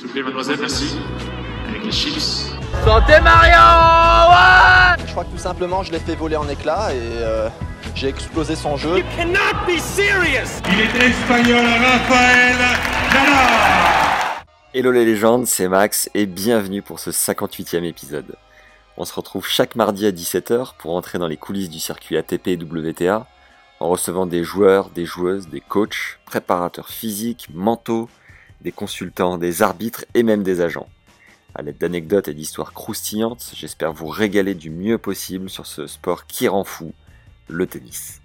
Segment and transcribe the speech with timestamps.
[0.00, 0.96] S'il vous plaît, mademoiselle, merci.
[1.68, 2.54] Avec les chips.
[2.86, 3.52] Santé Mario
[4.30, 7.50] ouais Je crois que tout simplement, je l'ai fait voler en éclats et euh,
[7.94, 8.96] j'ai explosé son jeu.
[8.96, 12.56] You cannot be serious Il est espagnol, Raphaël
[13.12, 18.36] Nadal Hello les légendes, c'est Max et bienvenue pour ce 58e épisode.
[18.96, 22.48] On se retrouve chaque mardi à 17h pour entrer dans les coulisses du circuit ATP
[22.48, 23.26] et WTA
[23.80, 28.08] en recevant des joueurs, des joueuses, des coachs, préparateurs physiques, mentaux,
[28.62, 30.88] des consultants, des arbitres et même des agents.
[31.54, 36.26] À l'aide d'anecdotes et d'histoires croustillantes, j'espère vous régaler du mieux possible sur ce sport
[36.26, 36.92] qui rend fou,
[37.48, 38.20] le tennis.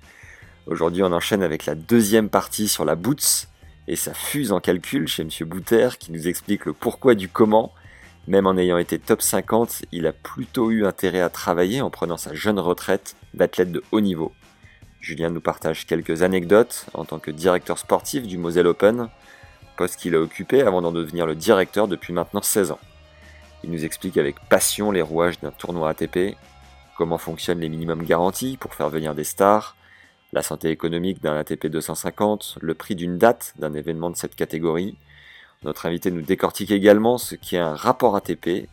[0.67, 3.47] Aujourd'hui, on enchaîne avec la deuxième partie sur la Boots
[3.87, 5.29] et sa fuse en calcul chez M.
[5.47, 7.71] Bouter qui nous explique le pourquoi du comment.
[8.27, 12.17] Même en ayant été top 50, il a plutôt eu intérêt à travailler en prenant
[12.17, 14.31] sa jeune retraite d'athlète de haut niveau.
[14.99, 19.09] Julien nous partage quelques anecdotes en tant que directeur sportif du Moselle Open,
[19.75, 22.79] poste qu'il a occupé avant d'en devenir le directeur depuis maintenant 16 ans.
[23.63, 26.35] Il nous explique avec passion les rouages d'un tournoi ATP,
[26.97, 29.75] comment fonctionnent les minimums garantis pour faire venir des stars,
[30.33, 34.97] la santé économique d'un ATP 250, le prix d'une date d'un événement de cette catégorie.
[35.63, 38.67] Notre invité nous décortique également ce qu'est un rapport ATP.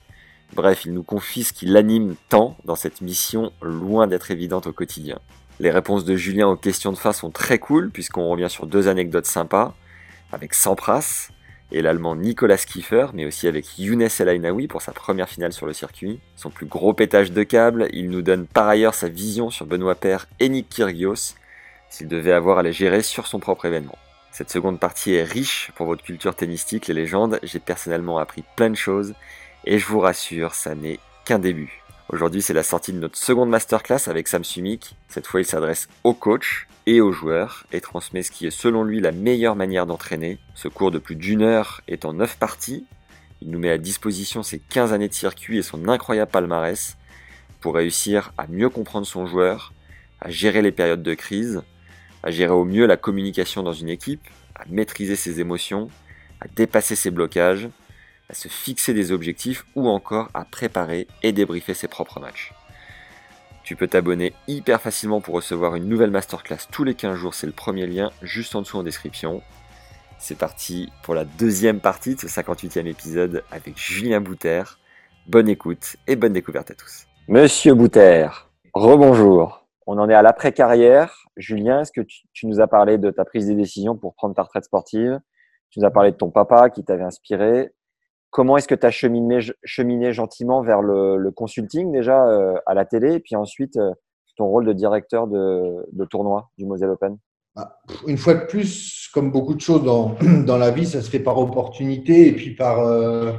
[0.54, 4.72] Bref, il nous confie ce qui l'anime tant dans cette mission loin d'être évidente au
[4.72, 5.18] quotidien.
[5.60, 8.88] Les réponses de Julien aux questions de fin sont très cool puisqu'on revient sur deux
[8.88, 9.74] anecdotes sympas
[10.32, 11.28] avec Sampras
[11.70, 15.66] et l'allemand Nicolas Kiefer, mais aussi avec Younes El Ainaoui pour sa première finale sur
[15.66, 16.20] le circuit.
[16.36, 19.94] Son plus gros pétage de câble, il nous donne par ailleurs sa vision sur Benoît
[19.94, 21.34] Paire et Nick Kyrgios,
[21.88, 23.98] s'il devait avoir à les gérer sur son propre événement.
[24.32, 27.38] Cette seconde partie est riche pour votre culture tennistique, les légendes.
[27.42, 29.14] J'ai personnellement appris plein de choses
[29.64, 31.81] et je vous rassure, ça n'est qu'un début.
[32.08, 34.96] Aujourd'hui, c'est la sortie de notre seconde masterclass avec Sam Sumik.
[35.08, 38.84] Cette fois, il s'adresse aux coachs et aux joueurs et transmet ce qui est selon
[38.84, 40.38] lui la meilleure manière d'entraîner.
[40.54, 42.84] Ce cours de plus d'une heure est en 9 parties.
[43.40, 46.98] Il nous met à disposition ses 15 années de circuit et son incroyable palmarès
[47.60, 49.72] pour réussir à mieux comprendre son joueur,
[50.20, 51.62] à gérer les périodes de crise,
[52.22, 55.88] à gérer au mieux la communication dans une équipe, à maîtriser ses émotions,
[56.40, 57.68] à dépasser ses blocages,
[58.32, 62.54] à se fixer des objectifs ou encore à préparer et débriefer ses propres matchs.
[63.62, 67.46] Tu peux t'abonner hyper facilement pour recevoir une nouvelle masterclass tous les 15 jours, c'est
[67.46, 69.42] le premier lien juste en dessous en description.
[70.18, 74.62] C'est parti pour la deuxième partie de ce 58e épisode avec Julien Bouter.
[75.26, 77.06] Bonne écoute et bonne découverte à tous.
[77.28, 78.28] Monsieur Bouter,
[78.72, 79.66] rebonjour.
[79.86, 81.26] On en est à l'après-carrière.
[81.36, 84.34] Julien, est-ce que tu, tu, nous as parlé de ta prise de décision pour prendre
[84.34, 85.20] ta retraite sportive?
[85.70, 87.72] Tu nous as parlé de ton papa qui t'avait inspiré.
[88.32, 93.12] Comment est-ce que tu as cheminé, gentiment vers le, consulting déjà euh, à la télé
[93.16, 93.92] et puis ensuite euh,
[94.38, 97.18] ton rôle de directeur de, tournoi du Moselle Open?
[97.54, 99.84] Bah, Une fois de plus, comme beaucoup de choses
[100.46, 103.32] dans, la vie, ça se fait par opportunité et puis par euh,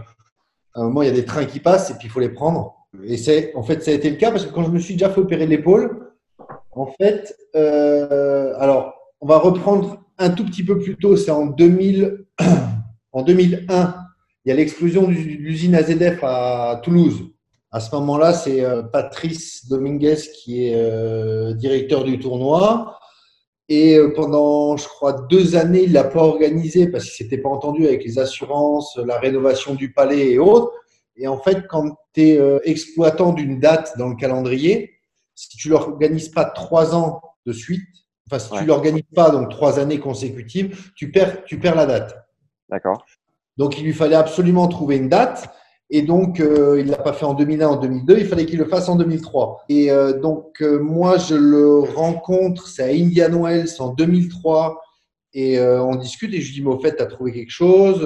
[0.75, 2.29] à un moment il y a des trains qui passent et puis il faut les
[2.29, 2.75] prendre.
[3.03, 4.93] Et c'est en fait ça a été le cas parce que quand je me suis
[4.93, 6.13] déjà fait opérer l'épaule,
[6.71, 12.27] en fait, alors on va reprendre un tout petit peu plus tôt, c'est en 2000,
[13.11, 14.02] en 2001
[14.45, 17.29] il y a l'explosion de l'usine AZF à Toulouse.
[17.71, 22.99] À ce moment-là, c'est euh, Patrice Dominguez qui est euh, directeur du tournoi.
[23.69, 27.49] Et euh, pendant, je crois, deux années, il l'a pas organisé parce qu'il s'était pas
[27.49, 30.71] entendu avec les assurances, la rénovation du palais et autres.
[31.15, 34.91] Et en fait, quand tu es exploitant d'une date dans le calendrier,
[35.33, 37.87] si tu l'organises pas trois ans de suite,
[38.27, 38.59] enfin si ouais.
[38.59, 42.15] tu l'organises pas donc trois années consécutives, tu perds, tu perds la date.
[42.69, 43.05] D'accord.
[43.57, 45.49] Donc, il lui fallait absolument trouver une date.
[45.89, 48.57] Et donc, euh, il ne l'a pas fait en 2001, en 2002, il fallait qu'il
[48.57, 49.65] le fasse en 2003.
[49.69, 54.81] Et euh, donc, euh, moi, je le rencontre, c'est à Indian Wells en 2003.
[55.35, 58.01] Et on discute et je lui dis, mais au fait, tu as trouvé quelque chose?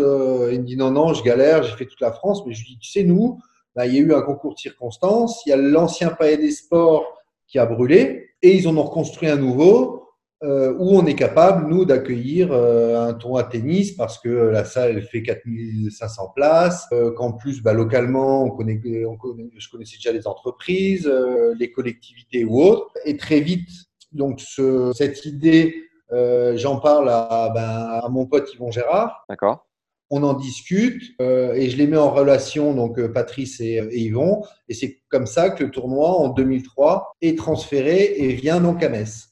[0.49, 2.41] Il me dit, non, non, je galère, j'ai fait toute la France.
[2.45, 3.37] Mais je lui dis, tu sais, nous,
[3.75, 6.51] bah, il y a eu un concours de circonstances, il y a l'ancien palais des
[6.51, 7.05] sports
[7.47, 10.06] qui a brûlé et ils en ont reconstruit un nouveau
[10.43, 14.65] euh, où on est capable, nous, d'accueillir euh, un tournoi de tennis parce que la
[14.65, 19.69] salle elle fait 4500 places, euh, qu'en plus, bah, localement, on connaît, on connaît, je
[19.69, 22.91] connaissais déjà les entreprises, euh, les collectivités ou autres.
[23.05, 23.69] Et très vite,
[24.11, 25.75] donc, ce, cette idée,
[26.11, 29.25] euh, j'en parle à, ben, à, mon pote Yvon Gérard.
[29.29, 29.65] D'accord.
[30.09, 34.41] On en discute et je les mets en relation, donc Patrice et, et Yvon.
[34.69, 38.87] Et c'est comme ça que le tournoi, en 2003, est transféré et vient donc à
[38.87, 39.26] Metz.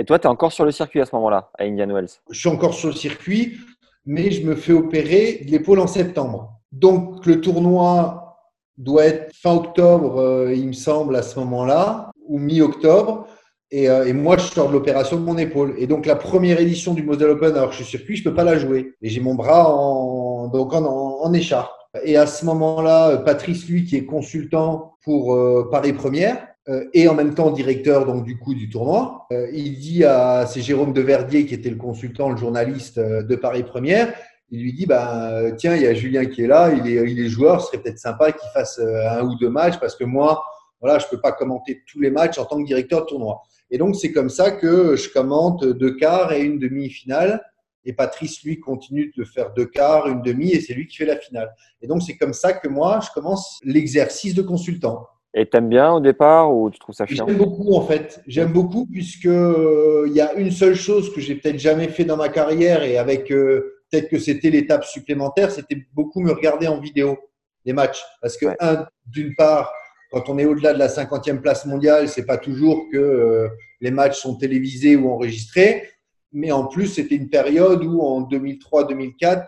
[0.00, 2.08] Et toi, tu es encore sur le circuit à ce moment-là, à Indian Wells?
[2.30, 3.58] Je suis encore sur le circuit,
[4.06, 6.54] mais je me fais opérer de l'épaule en septembre.
[6.72, 8.38] Donc, le tournoi
[8.78, 13.26] doit être fin octobre, euh, il me semble, à ce moment-là, ou mi-octobre.
[13.70, 15.74] Et, euh, et, moi, je sors de l'opération de mon épaule.
[15.76, 18.30] Et donc, la première édition du Moselle Open, alors que je suis circuit, je ne
[18.30, 18.94] peux pas la jouer.
[19.02, 21.74] Et j'ai mon bras en donc en, écharpe.
[22.04, 26.49] Et à ce moment-là, Patrice, lui, qui est consultant pour euh, Paris Première euh,
[26.92, 30.60] et en même temps directeur donc du coup du tournoi, euh, il dit à c'est
[30.60, 34.14] Jérôme Deverdier qui était le consultant, le journaliste de Paris Première,
[34.50, 37.20] il lui dit bah tiens il y a Julien qui est là, il est, il
[37.20, 40.42] est joueur, ce serait peut-être sympa qu'il fasse un ou deux matchs parce que moi
[40.80, 43.42] voilà je peux pas commenter tous les matchs en tant que directeur de tournoi.
[43.70, 47.42] Et donc c'est comme ça que je commente deux quarts et une demi-finale
[47.84, 51.06] et Patrice, lui, continue de faire deux quarts, une demi, et c'est lui qui fait
[51.06, 51.54] la finale.
[51.80, 55.06] Et donc, c'est comme ça que moi, je commence l'exercice de consultant.
[55.32, 57.26] Et t'aimes bien au départ ou tu trouves ça chiant?
[57.26, 58.20] J'aime beaucoup, en fait.
[58.26, 62.04] J'aime beaucoup puisque euh, il y a une seule chose que j'ai peut-être jamais fait
[62.04, 66.66] dans ma carrière et avec euh, peut-être que c'était l'étape supplémentaire, c'était beaucoup me regarder
[66.66, 67.16] en vidéo
[67.64, 68.02] les matchs.
[68.20, 69.72] Parce que, un, d'une part,
[70.10, 73.48] quand on est au-delà de la 50e place mondiale, c'est pas toujours que euh,
[73.80, 75.84] les matchs sont télévisés ou enregistrés
[76.32, 79.46] mais en plus, c'était une période où, en 2003-2004,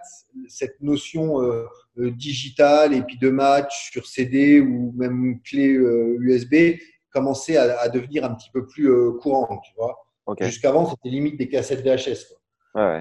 [0.49, 1.64] cette notion euh,
[1.99, 6.76] euh, digitale et puis de match sur CD ou même clé USB euh,
[7.11, 8.90] commençait à, à, devenir un petit peu plus
[9.20, 9.99] courante, tu vois.
[10.40, 12.26] Jusqu'avant, c'était limite des cassettes VHS.
[12.29, 12.38] Quoi.
[12.77, 13.01] Euh,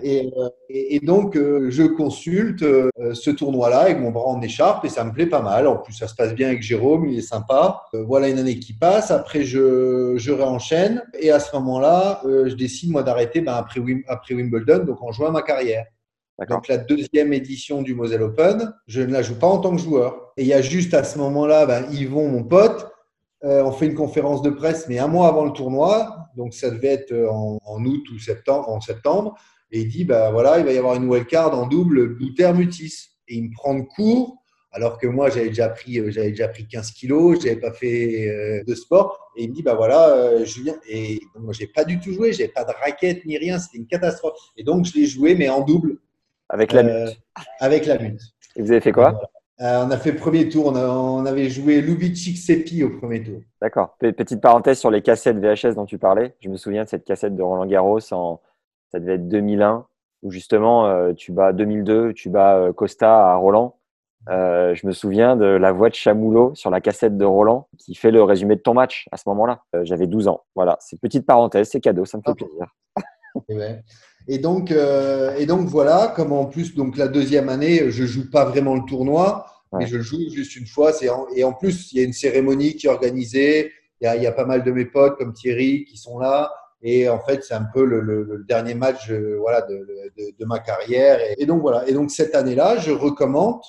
[0.70, 5.04] et, donc, euh, je consulte euh, ce tournoi-là avec mon bras en écharpe et ça
[5.04, 5.68] me plaît pas mal.
[5.68, 7.84] En plus, ça se passe bien avec Jérôme, il est sympa.
[7.94, 9.12] voilà une année qui passe.
[9.12, 14.34] Après, je, je réenchaîne et à ce moment-là, je décide moi d'arrêter ben, après, après
[14.34, 15.86] Wimbledon, donc en juin ma carrière.
[16.50, 19.82] Donc la deuxième édition du Moselle Open, je ne la joue pas en tant que
[19.82, 20.34] joueur.
[20.38, 22.92] Et il y a juste à ce moment-là, ben, Yvon, mon pote,
[23.44, 26.90] on fait une conférence de presse, mais un mois avant le tournoi, donc ça devait
[26.90, 29.36] être en, en août ou septembre, en septembre.
[29.72, 33.10] Et il dit, bah voilà, il va y avoir une wildcard en double Bouter-Mutis.
[33.28, 34.42] Et il me prend de cours,
[34.74, 37.74] alors que moi, j'avais déjà pris, euh, j'avais déjà pris 15 kilos, je n'avais pas
[37.74, 39.32] fait euh, de sport.
[39.36, 40.76] Et il me dit, bah voilà, euh, Julien.
[40.90, 43.60] Et moi, je n'ai pas du tout joué, je n'avais pas de raquette ni rien,
[43.60, 44.38] c'était une catastrophe.
[44.58, 45.98] Et donc, je l'ai joué, mais en double.
[46.48, 47.18] Avec la mute.
[47.60, 48.22] Avec la mute.
[48.56, 49.20] Et vous avez fait quoi?
[49.64, 53.42] On a fait premier tour, on, avait joué Lubitschik Sepi au premier tour.
[53.62, 53.96] D'accord.
[54.00, 56.34] Petite parenthèse sur les cassettes VHS dont tu parlais.
[56.40, 58.42] Je me souviens de cette cassette de Roland Garros en
[58.92, 59.86] ça devait être 2001,
[60.24, 63.78] où justement, euh, tu bats 2002, tu bats euh, Costa à Roland.
[64.30, 67.96] Euh, je me souviens de la voix de Chamoulot sur la cassette de Roland qui
[67.96, 69.64] fait le résumé de ton match à ce moment-là.
[69.82, 70.44] J'avais 12 ans.
[70.54, 72.68] Voilà, c'est petite parenthèse, c'est cadeau, ça me fait plaisir.
[74.28, 78.46] Et donc, et donc voilà, comme en plus, donc la deuxième année, je joue pas
[78.46, 80.92] vraiment le tournoi, mais je joue juste une fois.
[81.36, 83.72] et en plus, il y a une cérémonie qui est organisée.
[84.02, 86.52] Il y, y a pas mal de mes potes comme Thierry qui sont là.
[86.83, 91.19] Et en fait, c'est un peu le, dernier match euh, voilà, de, ma carrière.
[91.38, 91.88] Et, donc voilà.
[91.88, 93.62] Et donc cette année-là, je recommande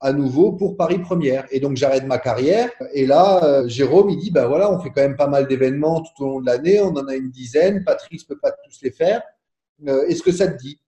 [0.00, 1.46] à nouveau pour Paris Première.
[1.50, 2.70] Et donc j'arrête ma carrière.
[2.94, 6.00] Et là, euh, Jérôme, il dit, ben voilà, on fait quand même pas mal d'événements
[6.00, 6.80] tout au long de l'année.
[6.80, 7.84] On en a une dizaine.
[7.84, 9.22] Patrice peut pas tous les faire.
[9.86, 10.80] Euh, Est-ce que ça te dit?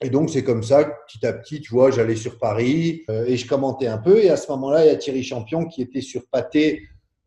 [0.00, 3.48] Et donc c'est comme ça, petit à petit, tu vois, j'allais sur Paris et je
[3.48, 4.18] commentais un peu.
[4.18, 6.84] Et à ce moment-là, il y a Thierry Champion qui était sur Pâté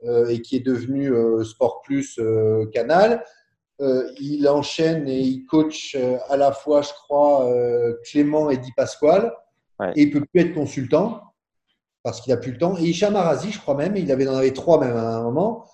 [0.07, 1.11] et qui est devenu
[1.43, 2.17] Sport Plus
[2.71, 3.25] Canal
[4.19, 8.71] il enchaîne et il coach euh, à la fois, je crois, euh, Clément et Di
[8.75, 9.33] Pasquale.
[9.95, 11.21] Et il peut plus être consultant
[12.03, 12.77] parce qu'il a plus le temps.
[12.77, 15.65] Et Hicham Arazi, je crois même, il avait, en avait trois même à un moment.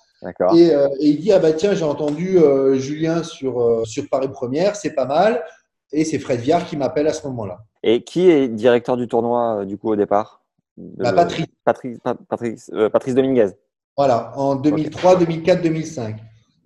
[0.56, 2.39] Et, et, il dit ah bah tiens j'ai entendu
[2.75, 5.44] Julien sur sur Paris Première, c'est pas mal.
[5.92, 7.59] Et c'est Fred Viard qui m'appelle à ce moment-là.
[7.83, 10.42] Et qui est directeur du tournoi du coup au départ?
[10.77, 11.48] Bah, Patrice.
[11.65, 11.98] Patrice,
[12.30, 13.49] Patrice, Patrice Dominguez.
[13.97, 16.18] Voilà, en 2003, 2004, 2005.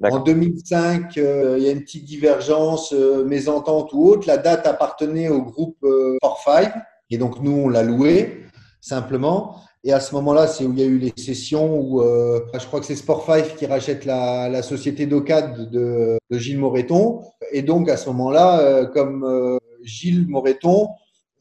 [0.04, 4.28] En 2005, euh, il y a une petite divergence, euh, mésentente ou autre.
[4.28, 6.74] La date appartenait au groupe euh, Five,
[7.10, 8.46] et donc nous, on l'a loué
[8.80, 9.58] simplement.
[9.84, 12.66] Et à ce moment-là, c'est où il y a eu les sessions où euh, je
[12.66, 17.22] crois que c'est Sport 5 qui rachète la, la société d'OCAD de, de, Gilles Moreton.
[17.52, 20.90] Et donc à ce moment-là, comme Gilles Moreton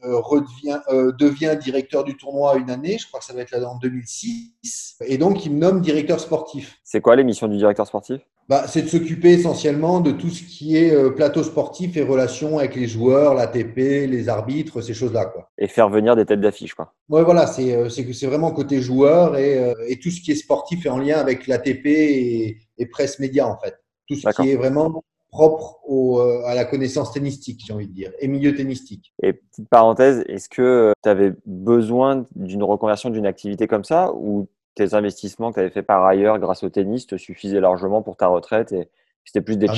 [0.03, 0.81] redevient,
[1.19, 4.97] devient directeur du tournoi une année, je crois que ça va être là en 2006,
[5.07, 6.79] et donc il me nomme directeur sportif.
[6.85, 8.21] C'est quoi l'émission du directeur sportif?
[8.51, 12.59] Bah, c'est de s'occuper essentiellement de tout ce qui est euh, plateau sportif et relations
[12.59, 15.27] avec les joueurs, l'ATP, les arbitres, ces choses-là.
[15.27, 15.49] Quoi.
[15.57, 16.75] Et faire venir des têtes d'affiche.
[16.75, 16.93] Quoi.
[17.09, 20.33] Ouais, voilà, c'est, euh, c'est, c'est vraiment côté joueur et, euh, et, tout ce qui
[20.33, 23.77] est sportif est en lien avec l'ATP et, et presse média, en fait.
[24.09, 28.13] Tout ce qui est vraiment propre au, à la connaissance tennistique, j'ai envie de dire,
[28.19, 29.13] et milieu tennistique.
[29.23, 34.49] Et petite parenthèse, est-ce que tu avais besoin d'une reconversion d'une activité comme ça ou
[34.75, 38.17] tes investissements que tu avais fait par ailleurs grâce au tennis te suffisaient largement pour
[38.17, 38.89] ta retraite et
[39.25, 39.75] c'était plus des, ah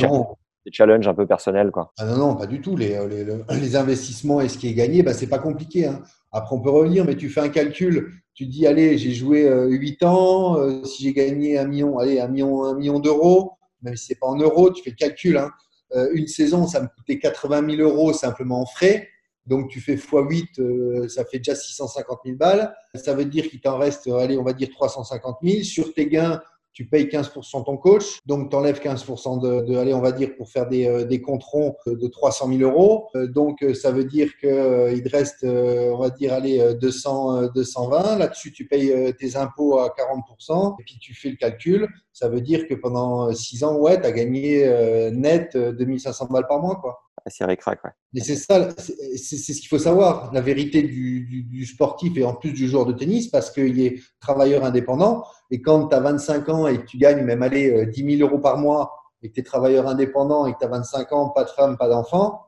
[0.71, 1.93] challenges, un peu personnels quoi?
[1.99, 2.77] Ah non, non, pas du tout.
[2.77, 3.25] Les, les,
[3.61, 5.87] les investissements et ce qui est gagné, bah, c'est pas compliqué.
[5.87, 6.03] Hein.
[6.31, 8.13] Après, on peut revenir, mais tu fais un calcul.
[8.35, 10.59] Tu dis, allez, j'ai joué 8 euh, ans.
[10.59, 13.53] Euh, si j'ai gagné un million, allez, un million, un million d'euros,
[13.83, 15.37] même si c'est pas en euros, tu fais le calcul.
[15.37, 15.51] Hein.
[15.95, 19.09] Euh, une saison, ça me coûtait 80 000 euros simplement en frais.
[19.45, 22.75] Donc, tu fais x8, euh, ça fait déjà 650 000 balles.
[22.95, 25.65] Ça veut dire qu'il t'en reste, allez, on va dire 350 000.
[25.65, 26.41] Sur tes gains,
[26.73, 30.35] tu payes 15% ton coach, donc tu enlèves 15% de, de, allez, on va dire
[30.37, 33.09] pour faire des, euh, des controns de 300 000 euros.
[33.15, 38.19] Euh, donc ça veut dire qu'il il te reste, on va dire, allez, 200, 220.
[38.19, 41.89] Là-dessus, tu payes tes impôts à 40%, et puis tu fais le calcul.
[42.13, 46.61] Ça veut dire que pendant 6 ans, ouais, tu as gagné net 2500 balles par
[46.61, 46.99] mois, quoi.
[47.27, 47.91] C'est récrac, ouais.
[48.13, 52.25] Mais c'est ça, c'est ce qu'il faut savoir, la vérité du, du, du, sportif et
[52.25, 55.25] en plus du joueur de tennis, parce qu'il est travailleur indépendant.
[55.51, 58.41] Et quand tu as 25 ans et que tu gagnes même aller 10 000 euros
[58.41, 61.45] par mois et que tu es travailleur indépendant et que tu as 25 ans, pas
[61.45, 62.41] de femme, pas d'enfant,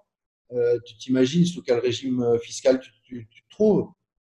[0.52, 3.88] euh, tu t'imagines sous quel régime fiscal tu, tu, tu te trouves.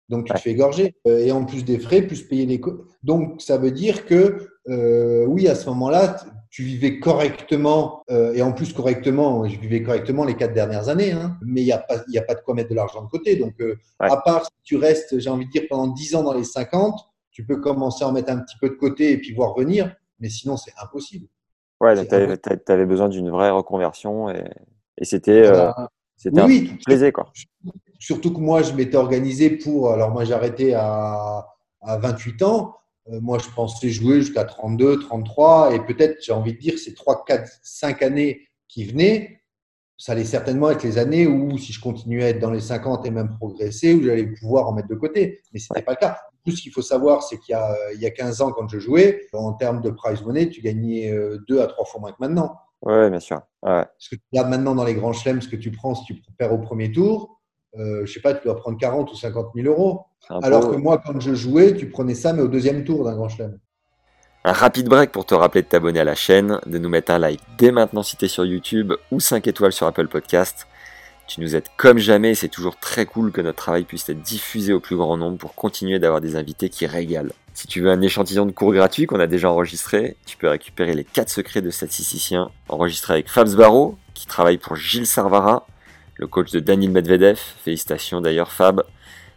[0.10, 0.38] Donc, tu Ouais.
[0.38, 0.96] te fais égorger.
[1.08, 2.62] Euh, et en plus des frais, plus payer les.
[3.04, 6.18] Donc, ça veut dire que, euh, oui, à ce moment-là,
[6.58, 11.12] tu vivais correctement, euh, et en plus correctement, je vivais correctement les quatre dernières années,
[11.12, 13.10] hein, mais il n'y a, pas- y a pas de quoi mettre de l'argent de
[13.10, 13.36] côté.
[13.36, 14.10] Donc, euh, Ouais.
[14.10, 17.00] à part si tu restes, j'ai envie de dire, pendant 10 ans dans les 50,
[17.30, 19.96] tu peux commencer à en mettre un petit peu de côté et puis voir venir,
[20.20, 21.28] mais sinon, c'est impossible.
[21.80, 24.44] Ouais, t'a- t'avais besoin d'une vraie reconversion et,
[24.98, 25.88] et c'était, euh, un
[26.48, 27.32] Oui, te plaisait, quoi.
[28.00, 29.92] Surtout que moi, je m'étais organisé pour.
[29.92, 31.46] Alors, moi, j'ai arrêté à,
[31.82, 32.78] à 28 ans.
[33.12, 35.74] Euh, moi, je pensais jouer jusqu'à 32, 33.
[35.76, 39.42] Et peut-être, j'ai envie de dire, ces 3, 4, 5 années qui venaient,
[39.98, 43.06] ça allait certainement être les années où, si je continuais à être dans les 50
[43.06, 45.42] et même progresser, où j'allais pouvoir en mettre de côté.
[45.54, 46.18] Mais ce n'était pas le cas.
[46.46, 48.68] Tout ce qu'il faut savoir, c'est qu'il y, a, il y a 15 ans, quand
[48.68, 51.12] je jouais, en termes de prize money, tu gagnais
[51.48, 52.56] 2 à 3 fois moins que maintenant.
[52.84, 53.38] Ouais, bien sûr.
[53.64, 53.84] Ouais.
[53.84, 56.22] Parce que tu regardes maintenant dans les grands chelems ce que tu prends si tu
[56.38, 57.37] perds au premier tour,
[57.80, 60.02] euh, je sais pas, tu dois prendre 40 ou 50 000 euros.
[60.30, 63.30] Alors que moi, quand je jouais, tu prenais ça, mais au deuxième tour d'un grand
[63.30, 63.58] chelem.
[64.44, 67.20] Un rapide break pour te rappeler de t'abonner à la chaîne, de nous mettre un
[67.20, 70.68] like dès maintenant si t'es sur YouTube ou 5 étoiles sur Apple Podcast.
[71.28, 74.22] Tu nous aides comme jamais et c'est toujours très cool que notre travail puisse être
[74.22, 77.34] diffusé au plus grand nombre pour continuer d'avoir des invités qui régalent.
[77.54, 80.94] Si tu veux un échantillon de cours gratuit qu'on a déjà enregistré, tu peux récupérer
[80.94, 85.68] les 4 secrets de statisticien enregistrés avec Fabs Barreau, qui travaille pour Gilles Sarvara,
[86.18, 87.40] le coach de Daniel Medvedev.
[87.64, 88.84] Félicitations d'ailleurs Fab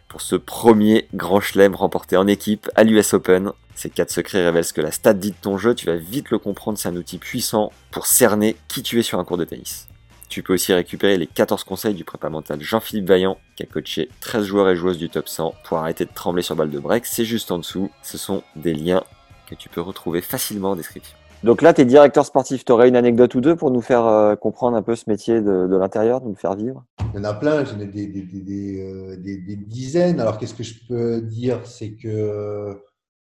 [0.07, 3.51] pour ce premier grand chelem remporté en équipe à l'US Open.
[3.75, 6.29] Ces quatre secrets révèlent ce que la stat dit de ton jeu, tu vas vite
[6.31, 9.45] le comprendre, c'est un outil puissant pour cerner qui tu es sur un cours de
[9.45, 9.87] tennis.
[10.27, 14.09] Tu peux aussi récupérer les 14 conseils du prépa mental Jean-Philippe Vaillant, qui a coaché
[14.19, 17.05] 13 joueurs et joueuses du top 100 pour arrêter de trembler sur balle de break,
[17.05, 17.89] c'est juste en dessous.
[18.03, 19.03] Ce sont des liens
[19.47, 21.17] que tu peux retrouver facilement en description.
[21.43, 24.05] Donc là, tu es directeur sportif, tu aurais une anecdote ou deux pour nous faire
[24.05, 26.85] euh, comprendre un peu ce métier de, de l'intérieur, de nous le faire vivre?
[27.13, 30.19] Il y en a plein, j'en ai des, des, des, des, euh, des- dizaines.
[30.19, 31.65] Alors, qu'est-ce que je peux dire?
[31.65, 32.79] C'est que,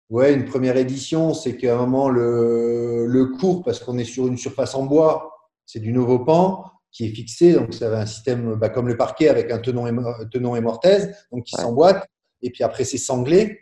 [0.10, 4.28] ouais, une première édition, c'est qu'à un moment, le, le cours, parce qu'on est sur
[4.28, 5.32] une surface en bois,
[5.66, 7.54] c'est du nouveau pan qui est fixé.
[7.54, 10.58] Donc, ça avait un système bah, comme le parquet avec un tenon et, mo- tenon
[10.58, 11.64] et mortaise, donc qui Ouais.
[11.64, 12.06] s'emboîte.
[12.42, 13.60] Et puis après, c'est sanglé.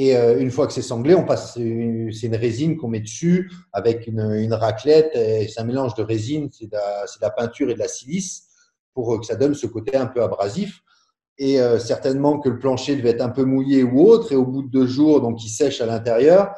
[0.00, 3.50] Et euh, une fois que c'est sanglé, on passe, c'est une résine qu'on met dessus
[3.72, 5.10] avec une, une raclette.
[5.16, 6.76] Et c'est un mélange de résine, c'est de,
[7.20, 8.44] la- peinture et de la silice
[8.94, 10.82] pour euh, que ça donne ce côté un peu abrasif.
[11.36, 14.30] Et euh, certainement que le plancher devait être un peu mouillé ou autre.
[14.30, 16.54] Et au bout de deux jours, donc il sèche à l'intérieur.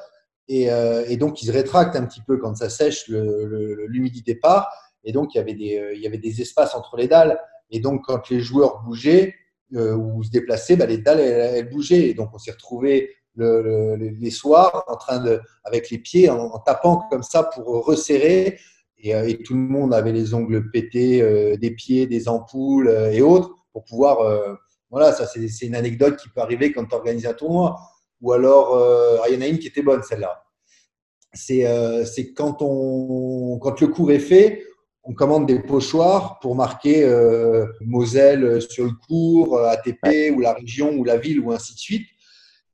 [0.46, 0.68] Et,
[1.16, 4.68] donc il se rétracte un petit peu quand ça sèche, l'humidité part.
[5.02, 7.40] Et donc il y avait des, espaces entre les dalles.
[7.70, 9.34] Et donc quand les joueurs bougeaient
[9.72, 12.10] ou se déplaçaient, bah, les dalles elles, elles bougeaient.
[12.10, 16.28] Et donc on s'est retrouvé le, le- les soirs en train de, avec les pieds,
[16.30, 18.58] en, en tapant comme ça pour resserrer.
[19.02, 22.88] Et, euh, et tout le monde avait les ongles pétés, euh, des pieds, des ampoules
[22.88, 24.20] euh, et autres pour pouvoir.
[24.20, 24.54] euh,
[24.90, 27.76] voilà, ça c'est une anecdote qui peut arriver quand tu organises un tournoi.
[28.20, 28.74] Ou alors,
[29.22, 30.42] ah, il y en a une qui était bonne celle-là.
[31.32, 31.64] C'est
[32.04, 34.64] c'est quand, on, quand le cours est fait,
[35.04, 37.06] on commande des pochoirs pour marquer
[37.80, 42.06] Moselle sur le cours, ATP ou la région ou la ville ou ainsi de suite.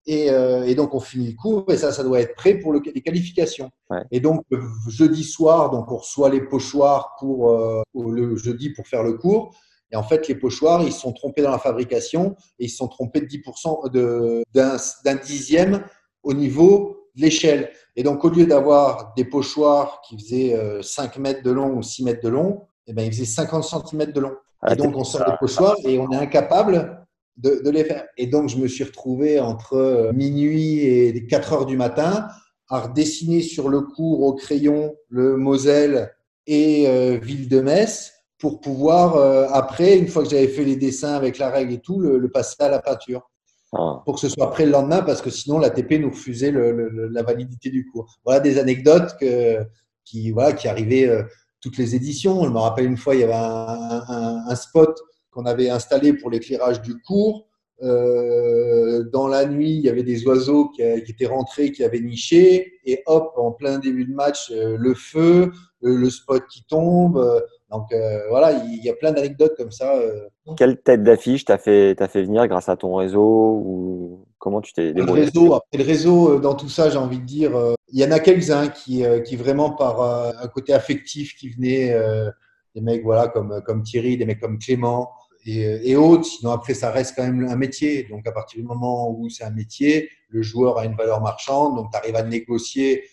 [0.08, 2.72] Et, euh, et donc, on finit le cours et ça, ça doit être prêt pour
[2.72, 3.70] le- les qualifications.
[3.90, 4.02] Ouais.
[4.12, 8.86] Et donc, le jeudi soir, donc on reçoit les pochoirs pour, euh, le jeudi pour
[8.86, 9.54] faire le cours.
[9.92, 12.76] Et en fait, les pochoirs, ils se sont trompés dans la fabrication et ils se
[12.76, 15.84] sont trompés de 10% de- d'un dixième
[16.22, 17.70] au niveau de l'échelle.
[17.96, 21.82] Et donc, au lieu d'avoir des pochoirs qui faisaient euh, 5 mètres de long ou
[21.82, 24.34] 6 mètres de long, eh ben, ils faisaient 50 cm de long.
[24.62, 27.05] Ah, Et donc, on sort les pochoirs et on est incapable
[27.36, 28.04] de, de les faire.
[28.16, 32.28] Et donc, je me suis retrouvé entre minuit et 4 heures du matin
[32.68, 36.12] à redessiner sur le cours au crayon le Moselle
[36.46, 40.76] et euh, Ville de Metz pour pouvoir, euh, après, une fois que j'avais fait les
[40.76, 43.30] dessins avec la règle et tout, le, le passer à la peinture
[43.72, 46.72] Ah, pour que ce soit prêt le lendemain parce que sinon l'ATP nous refusait le-
[46.72, 48.18] le- le- la validité du cours.
[48.24, 49.58] Voilà des anecdotes que,
[50.04, 51.22] qui, voilà, qui arrivaient euh,
[51.60, 52.44] toutes les éditions.
[52.44, 54.98] Je me rappelle une fois, il y avait un, un- un spot
[55.36, 57.46] qu'on avait installé pour l'éclairage du cours.
[57.82, 62.00] Euh, dans la nuit, il y avait des oiseaux qui, qui, étaient rentrés, qui avaient
[62.00, 65.52] niché, et hop, en plein début de match, euh, le feu,
[65.82, 67.18] le, le, spot qui tombe.
[67.18, 67.38] Euh,
[67.70, 69.94] donc euh, voilà, il y a plein d'anecdotes comme ça.
[69.94, 70.26] euh.
[70.56, 74.86] Quelle tête d'affiche t'as fait, fait venir grâce à ton réseau ou comment tu t'es
[74.86, 77.74] Le débrouillé réseau, après le réseau, euh, dans tout ça, j'ai envie de dire, euh,
[77.92, 81.50] il y en a quelques-uns qui, euh, qui vraiment par euh, un côté affectif qui
[81.50, 82.30] venaient, euh,
[82.74, 85.10] des mecs voilà comme comme Thierry, des mecs comme Clément
[85.46, 86.24] et, et autres.
[86.24, 88.04] Sinon après, ça reste quand même un métier.
[88.04, 91.76] Donc à partir du moment où c'est un métier, le joueur a une valeur marchande,
[91.76, 93.04] donc tu arrives à négocier.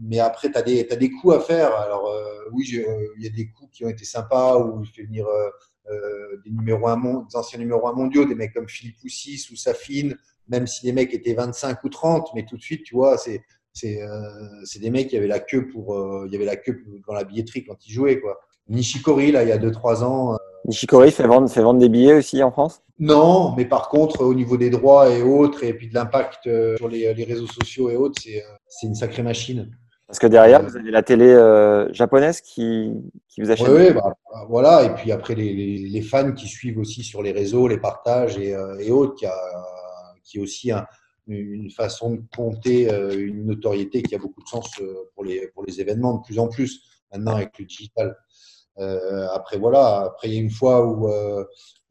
[0.00, 1.74] Mais après, tu as t'as des coups à faire.
[1.74, 4.90] Alors euh, oui, euh, il y a des coups qui ont été sympas où je
[4.92, 5.48] fais venir euh,
[5.90, 9.56] euh, des numéros un des anciens numéros 1 mondiaux, des mecs comme Philippe Poussis ou
[9.56, 10.16] Safine,
[10.48, 13.42] même si les mecs étaient 25 ou 30, mais tout de suite, tu vois, c'est
[13.74, 16.82] c'est euh, des mecs qui avaient la queue pour euh, il y avait la queue
[17.06, 18.40] dans la billetterie quand ils jouaient quoi.
[18.68, 20.38] Nishikori là, il y a 2-3 ans.
[20.64, 22.82] Euh, Nishikori fait vendre, fait vendre des billets aussi en France?
[22.98, 26.76] Non, mais par contre, au niveau des droits et autres, et puis de l'impact euh,
[26.76, 29.70] sur les, les réseaux sociaux et autres, c'est euh, c'est une sacrée machine.
[30.06, 32.92] Parce que derrière, vous avez la télé euh, japonaise qui,
[33.28, 33.66] qui vous achète.
[33.66, 34.14] Oui, bah,
[34.48, 34.84] voilà.
[34.84, 38.38] Et puis après, les, les, les fans qui suivent aussi sur les réseaux, les partages
[38.38, 39.34] et, euh, et autres, qui a,
[40.22, 40.86] qui est aussi un-
[41.26, 45.48] une façon de compter euh, une notoriété qui a beaucoup de sens euh, pour les,
[45.54, 48.14] pour les événements de plus en plus maintenant avec le digital.
[48.78, 50.00] Euh, après, voilà.
[50.06, 51.44] Après, il y a une fois où, euh,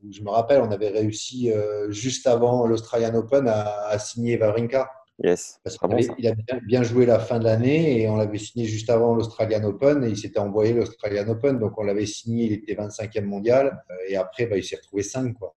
[0.04, 4.38] où je me rappelle, on avait réussi euh, juste avant l'Australian Open à, à signer
[4.40, 4.90] Wawrinka.
[5.24, 5.60] Yes.
[5.64, 8.40] Parce Très qu'il avait- il a bien, joué la fin de l'année et on l'avait
[8.40, 11.60] signé juste avant l'Australian Open et il s'était envoyé l'Australian Open.
[11.60, 15.34] Donc on l'avait signé, il était 25e mondial et après bah, il s'est retrouvé 5.
[15.38, 15.54] Quoi.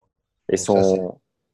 [0.49, 1.01] Et Donc ça, c'est-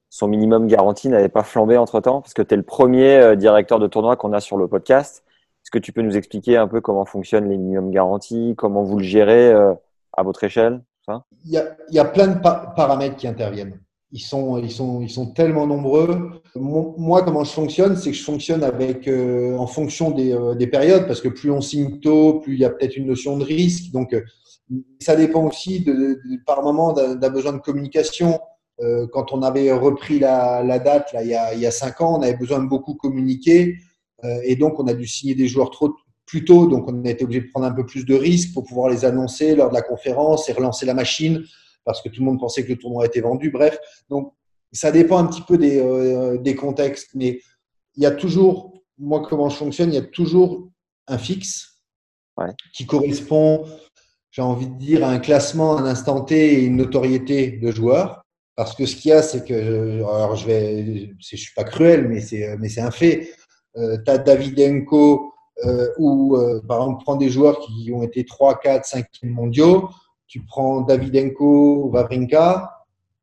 [0.10, 3.80] son, minimum garantie n'avait pas flambé entre temps Parce que tu es le premier directeur
[3.80, 5.24] de tournoi qu'on a sur le podcast.
[5.64, 8.98] Est-ce que tu peux nous expliquer un peu comment fonctionnent les minimums garanties Comment vous
[8.98, 9.74] le gérez euh,
[10.12, 10.82] à votre échelle
[11.46, 13.80] Il y a, plein de pa- paramètres qui interviennent.
[14.12, 16.42] Ils sont, ils, sont, ils sont tellement nombreux.
[16.56, 20.68] Moi, comment je fonctionne, c'est que je fonctionne avec, euh, en fonction des, euh, des
[20.68, 23.46] périodes, parce que plus on signe tôt, plus il y a peut-être une notion de
[23.46, 23.92] risque.
[23.94, 24.14] Donc,
[25.00, 25.86] ça dépend aussi
[26.46, 28.40] par moment d'un besoin de communication.
[29.12, 32.60] Quand on avait repris la, date là, il, y a, cinq ans, on avait besoin
[32.60, 33.78] de beaucoup communiquer
[34.44, 35.94] et donc on a dû signer des joueurs trop
[36.26, 38.64] plus tôt, donc on a été obligé de prendre un peu plus de risques pour
[38.64, 41.44] pouvoir les annoncer lors de la conférence et relancer la machine
[41.86, 43.52] parce que tout le monde pensait que le tournoi était vendu.
[43.52, 43.78] Bref,
[44.10, 44.34] donc
[44.72, 47.42] ça dépend un petit peu des, euh, des contextes, mais
[47.96, 50.70] il y a toujours, moi comment je fonctionne, il y a toujours
[51.08, 51.70] un fixe
[52.36, 52.50] Ouais.
[52.74, 53.64] qui correspond,
[54.32, 58.24] j'ai envie de dire, à un classement, un instant T et une notoriété de joueur.
[58.56, 62.08] Parce que ce qu'il y a, c'est que, alors je vais, je suis pas cruel,
[62.08, 63.32] mais c'est, mais c'est un fait.
[63.78, 65.34] Euh, tu as Davidenko
[65.66, 69.90] euh, ou, euh, par exemple, prends des joueurs qui ont été 3, 4, 5 mondiaux.
[70.28, 72.74] Tu prends Davidenko, Wawrinka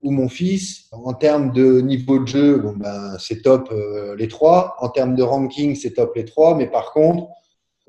[0.02, 0.86] ou mon fils.
[0.92, 4.76] En termes de niveau de jeu, bon, ben, c'est top euh, les trois.
[4.80, 6.56] En termes de ranking, c'est top les trois.
[6.56, 7.28] Mais par contre,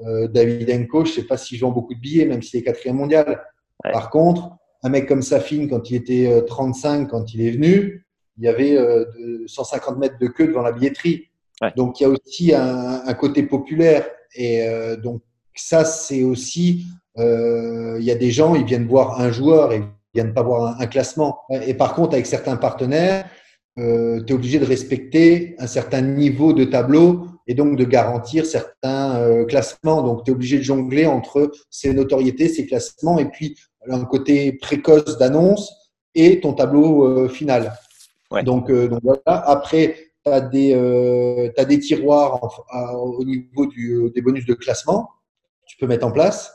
[0.06, 3.42] euh, Davidenko, je sais pas s'il vend beaucoup de billets, même s'il est quatrième mondial.
[3.84, 3.92] Ouais.
[3.92, 4.52] Par contre,
[4.84, 8.06] un mec comme Safin, quand il était euh, 35, quand il est venu,
[8.38, 11.28] il y avait euh, de 150 mètres de queue devant la billetterie.
[11.62, 11.72] Ouais.
[11.76, 14.06] Donc, il y a aussi un, un côté populaire.
[14.36, 15.22] Et euh, donc,
[15.56, 16.86] ça, c'est aussi,
[17.18, 19.84] euh, il y a des gens, ils viennent voir un joueur et ils
[20.16, 21.40] viennent pas voir un, un classement.
[21.66, 23.26] Et par contre, avec certains partenaires,
[23.80, 28.46] euh, tu es obligé de respecter un certain niveau de tableau et donc de garantir
[28.46, 30.02] certains euh, classements.
[30.02, 33.56] Donc, tu es obligé de jongler entre ces notoriétés, ces classements, et puis
[33.90, 35.72] un côté précoce d'annonce
[36.14, 37.74] et ton tableau euh, final.
[38.30, 38.44] Ouais.
[38.44, 39.22] Donc, euh, donc voilà.
[39.26, 44.46] Après, tu as, des, euh, des tiroirs en- à- au niveau du, euh, des bonus
[44.46, 45.10] de classement.
[45.66, 46.54] Tu peux mettre en place.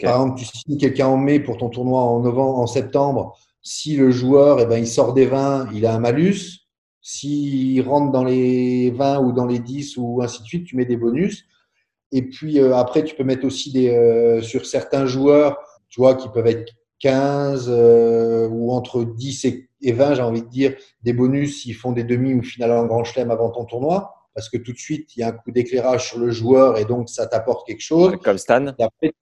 [0.00, 3.96] Par exemple tu signes quelqu'un en mai pour ton tournoi en novembre, en septembre, si
[3.96, 6.60] le joueur eh ben, il sort des 20, il a un malus.
[7.02, 10.84] S'il rentre dans les 20 ou dans les 10 ou ainsi de suite, tu mets
[10.86, 11.44] des bonus.
[12.12, 16.14] Et puis euh, après, tu peux mettre aussi des, euh, sur certains joueurs, tu vois,
[16.14, 20.74] qui peuvent être 15 euh, ou entre 10 et, et 20, j'ai envie de dire,
[21.02, 24.14] des bonus s'ils font des demi ou finales en grand chelem avant ton tournoi.
[24.34, 26.84] Parce que tout de suite, il y a un coup d'éclairage sur le joueur et
[26.86, 28.16] donc ça t'apporte quelque chose.
[28.24, 29.12] Comme Stan Et après,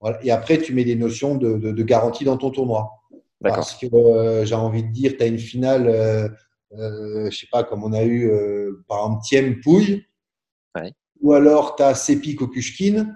[0.00, 0.18] voilà.
[0.24, 2.90] et après, tu mets des notions de, de, de garantie dans ton tournoi.
[3.42, 6.28] Parce que euh, j'ai envie de dire, tu as une finale, euh,
[6.78, 10.04] euh, je sais pas, comme on a eu euh, par exemple Thiem Pouille,
[10.76, 10.92] Ouais.
[11.22, 13.08] ou alors tu as Sepi Kokushkin,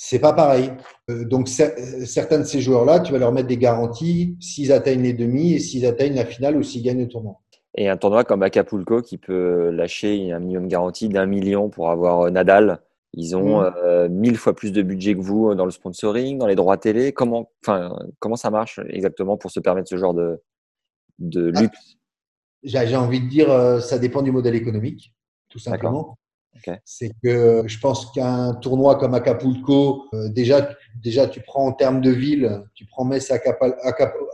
[0.00, 0.70] c'est pas pareil.
[1.10, 5.02] Euh, donc cer- certains de ces joueurs-là, tu vas leur mettre des garanties s'ils atteignent
[5.02, 7.40] les demi et s'ils atteignent la finale ou s'ils gagnent le tournoi.
[7.74, 12.20] Et un tournoi comme Acapulco qui peut lâcher un minimum garanti d'un million pour avoir
[12.20, 12.80] euh, Nadal
[13.12, 16.54] Ils ont euh, mille fois plus de budget que vous dans le sponsoring, dans les
[16.54, 17.12] droits télé.
[17.12, 20.40] Comment, enfin, comment ça marche exactement pour se permettre ce genre de,
[21.18, 21.96] de Ah, luxe
[22.62, 25.12] J'ai j'ai envie de dire, euh, ça dépend du modèle économique,
[25.48, 26.16] tout simplement.
[26.84, 30.70] C'est que je pense qu'un tournoi comme Acapulco, euh, déjà,
[31.02, 33.30] déjà, tu prends en termes de ville, tu prends Metz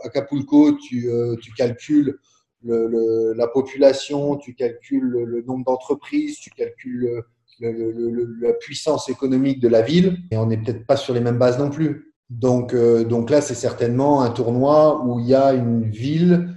[0.03, 2.17] Acapulco, tu, euh, calcules
[2.63, 7.23] le, le- la population, tu calcules le, nombre d'entreprises, tu calcules
[7.59, 10.97] le- le- le- le- la puissance économique de la ville, et on n'est peut-être pas
[10.97, 12.13] sur les mêmes bases non plus.
[12.29, 16.54] Donc, euh, donc là, c'est certainement un tournoi où il y a une ville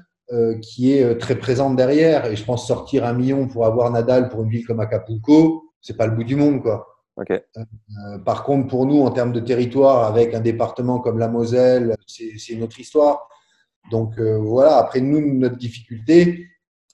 [0.61, 2.27] qui est euh, très présente derrière.
[2.27, 5.97] Et je pense sortir un million pour avoir Nadal pour une ville comme Acapulco, c'est
[5.97, 6.87] pas le bout du monde, quoi.
[7.31, 11.97] Euh, par contre, pour nous, en termes de territoire, avec un département comme la Moselle,
[12.07, 13.29] c'est une autre histoire.
[13.91, 14.77] Donc euh, voilà.
[14.77, 16.47] Après, nous, notre difficulté,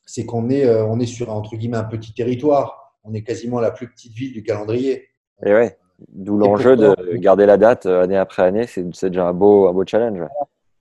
[0.07, 2.95] c'est qu'on est, euh, on est sur entre guillemets un petit territoire.
[3.05, 5.09] On est quasiment la plus petite ville du calendrier.
[5.45, 5.77] Et ouais.
[6.09, 8.67] D'où l'enjeu de garder la date euh, année après année.
[8.67, 10.21] C'est déjà un beau, un beau challenge.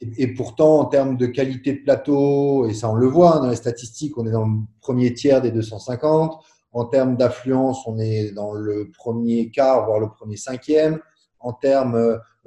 [0.02, 3.50] Et pourtant, en termes de qualité de plateau, et ça on le voit hein, dans
[3.50, 6.44] les statistiques, on est dans le premier tiers des 250.
[6.74, 11.00] En termes d'affluence, on est dans le premier quart, voire le premier cinquième.
[11.40, 11.96] En termes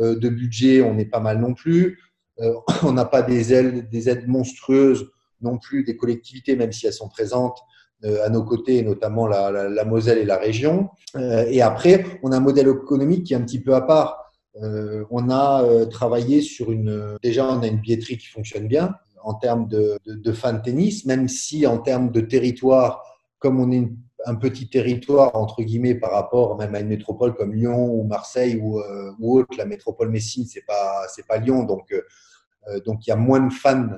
[0.01, 2.01] euh, de budget, on est pas mal non plus.
[2.41, 6.87] Euh, on n'a pas des aides, des aides monstrueuses non plus des collectivités, même si
[6.87, 7.59] elles sont présentes
[8.05, 10.89] euh, à nos côtés, notamment la, la, Moselle et la région.
[11.17, 14.26] Et après, on a un modèle économique qui est un petit peu à part.
[14.63, 17.17] Euh, on a euh, travaillé sur une.
[17.23, 18.95] Déjà, on a une billetterie qui fonctionne bien
[19.27, 19.99] en termes de,
[20.33, 23.03] fans de tennis, même si en termes de territoire,
[23.41, 23.89] comme on est
[24.25, 28.57] un petit territoire entre guillemets par rapport même à une métropole comme Lyon ou Marseille
[28.57, 33.13] ou, euh, autre, la métropole Messine, c'est pas pas Lyon, donc euh, donc il y
[33.13, 33.89] a moins de fans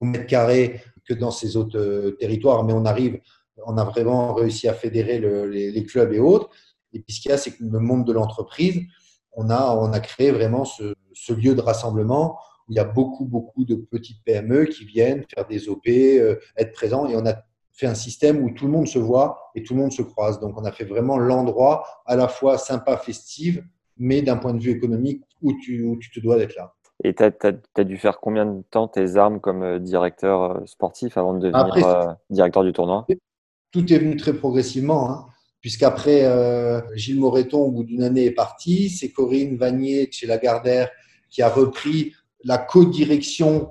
[0.00, 3.20] au mètre carré que dans ces autres euh, territoires, mais on arrive,
[3.66, 6.50] on a vraiment réussi à fédérer le, les, les, clubs et autres.
[6.92, 8.82] Et puis ce qu'il y a, c'est que le monde de l'entreprise,
[9.36, 12.84] on a, on a créé vraiment ce, ce, lieu de rassemblement où il y a
[12.84, 17.06] beaucoup, beaucoup de petites PME qui viennent faire des OP, euh, être présents.
[17.08, 17.34] Et on a
[17.72, 20.40] fait un système où tout le monde se voit et tout le monde se croise.
[20.40, 23.60] Donc, on a fait vraiment l'endroit à la fois sympa, festif,
[23.96, 26.74] mais d'un point de vue économique où tu, où tu te dois d'être là.
[27.02, 31.18] Et tu as, as, as, dû faire combien de temps tes armes comme directeur sportif
[31.18, 33.06] avant de devenir Après, euh, directeur du tournoi?
[33.72, 35.10] Tout est venu très progressivement.
[35.10, 35.26] Hein
[35.64, 38.90] puisqu'après euh, Gilles Moreton, au bout d'une année, est parti.
[38.90, 40.90] C'est Corinne Vanier de chez Lagardère
[41.30, 42.12] qui a repris
[42.44, 43.70] la co-direction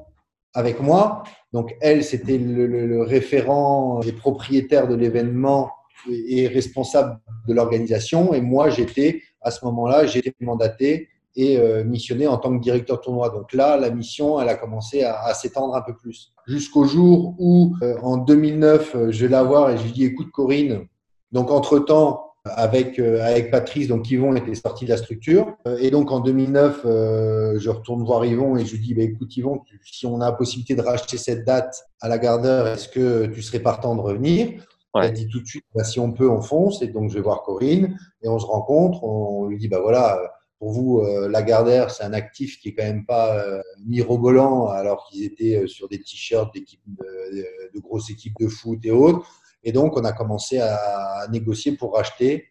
[0.55, 1.21] avec moi.
[1.51, 5.69] Donc, elle, c'était le, le, le, référent et propriétaire de l'événement
[6.09, 8.33] et, responsable de l'organisation.
[8.33, 13.01] Et moi, j'étais, à ce moment-là, j'étais mandaté et euh, missionné en tant que directeur
[13.01, 13.29] tournoi.
[13.29, 16.33] Donc là, la mission, elle a commencé à, s'étendre un peu plus.
[16.47, 20.31] Jusqu'au jour où, euh, en 2009, je vais la voir et je lui dis, écoute,
[20.31, 20.87] Corinne,
[21.33, 25.55] donc, entre-temps, avec, euh, avec Patrice, donc Yvon était sorti de la structure.
[25.67, 29.03] Euh, et donc, en 2009, euh, je retourne voir Yvon et je lui dis, bah,
[29.03, 32.67] écoute Yvon, tu, si on a la possibilité de racheter cette date à la gardeur,
[32.67, 34.47] est-ce que tu serais partant de revenir?
[34.93, 35.05] Ouais.
[35.05, 36.81] Il a dit tout de suite, bah, si on peut, on fonce.
[36.81, 39.03] Et donc, je vais voir Corinne et on se rencontre.
[39.03, 40.21] On lui dit, bah voilà,
[40.59, 44.67] pour vous, euh, la Gardère, c'est un actif qui est quand même pas euh, mirobolant
[44.67, 48.91] alors qu'ils étaient sur des t-shirts d'équipes de, de, de grosses équipes de foot et
[48.91, 49.27] autres.
[49.63, 52.47] Et donc, on a commencé à négocier pour racheter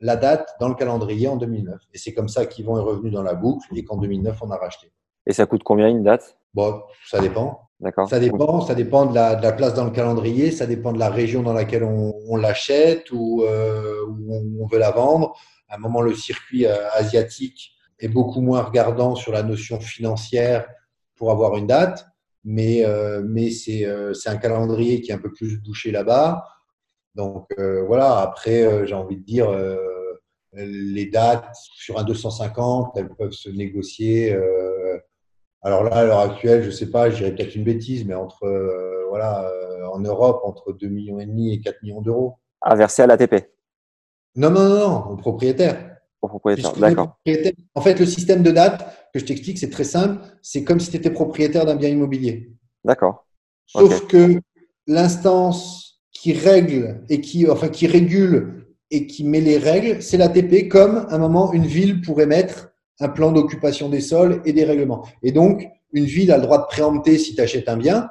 [0.00, 1.80] la date dans le calendrier en 2009.
[1.92, 4.56] Et c'est comme ça qu'Yvon est revenu dans la boucle et qu'en 2009, on a
[4.56, 4.92] racheté.
[5.26, 6.38] Et ça coûte combien une date?
[6.54, 7.60] Bon, ça dépend.
[7.80, 8.08] D'accord.
[8.08, 10.98] Ça dépend, ça dépend de la, de la, place dans le calendrier, ça dépend de
[10.98, 15.34] la région dans laquelle on, on l'achète ou euh, où on veut la vendre.
[15.68, 20.66] À un moment, le circuit euh, asiatique est beaucoup moins regardant sur la notion financière
[21.16, 22.06] pour avoir une date
[22.46, 26.44] mais, euh, mais c'est euh, un calendrier qui est un peu plus bouché là-bas.
[27.16, 29.50] Donc euh, voilà, après, j'ai envie de dire,
[30.52, 34.38] les dates sur un 250, elles peuvent se négocier.
[35.62, 38.14] alors là, à l'heure actuelle, je ne sais pas, je dirais peut-être une bêtise, mais
[38.14, 38.46] entre,
[39.08, 39.50] voilà,
[39.92, 42.34] en Europe, entre 2,5 millions et demi et 4 millions d'euros.
[42.60, 43.48] À verser à l'ATP
[44.36, 45.96] Non, non, non, non, au propriétaire.
[46.20, 47.18] Au propriétaire, d'accord.
[47.74, 50.20] En fait, le système de date que je t'explique, c'est très simple.
[50.42, 52.50] C'est comme si tu étais propriétaire d'un bien immobilier.
[52.84, 53.26] D'accord.
[53.66, 54.06] Sauf okay.
[54.06, 54.40] que
[54.86, 60.68] l'instance qui règle et qui, enfin, qui régule et qui met les règles, c'est l'ATP,
[60.68, 64.64] comme à un moment, une ville pourrait mettre un plan d'occupation des sols et des
[64.64, 65.06] règlements.
[65.22, 68.10] Et donc, une ville a le droit de préempter si tu achètes un bien.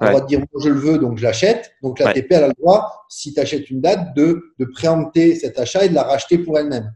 [0.00, 1.72] Elle a le droit de dire, moi, je le veux, donc je l'achète.
[1.82, 2.36] Donc, l'ATP, ouais.
[2.36, 5.94] a le droit, si tu achètes une date, de, de préempter cet achat et de
[5.94, 6.92] la racheter pour elle-même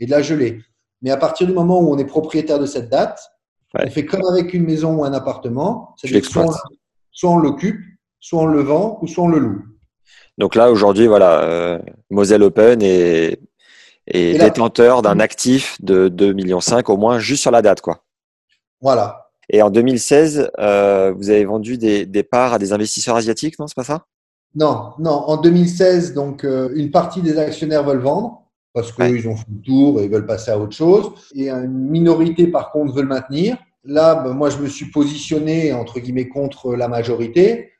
[0.00, 0.60] et de la geler.
[1.02, 3.20] Mais à partir du moment où on est propriétaire de cette date,
[3.74, 3.84] ouais.
[3.86, 5.94] on fait comme avec une maison ou un appartement.
[7.10, 7.80] Soit, on l'occupe,
[8.20, 9.64] soit on le vend ou soit on le loue.
[10.38, 11.78] Donc là, aujourd'hui, voilà, euh,
[12.10, 13.40] Moselle Open est,
[14.06, 18.04] Et détenteur d'un actif de 2,5 millions au moins juste sur la date, quoi.
[18.80, 19.30] Voilà.
[19.50, 23.66] Et en 2016, euh, vous avez vendu des, des parts à des investisseurs asiatiques, non
[23.66, 24.04] C'est pas ça?
[24.54, 25.10] Non, non.
[25.10, 29.26] En 2016, donc euh, une partie des actionnaires veulent vendre parce qu'ils Ouais.
[29.26, 31.10] ont fait le tour et ils veulent passer à autre chose.
[31.34, 33.56] Et une minorité, par contre, veut le maintenir.
[33.84, 37.72] Là, ben, moi, je me suis positionné entre guillemets contre la majorité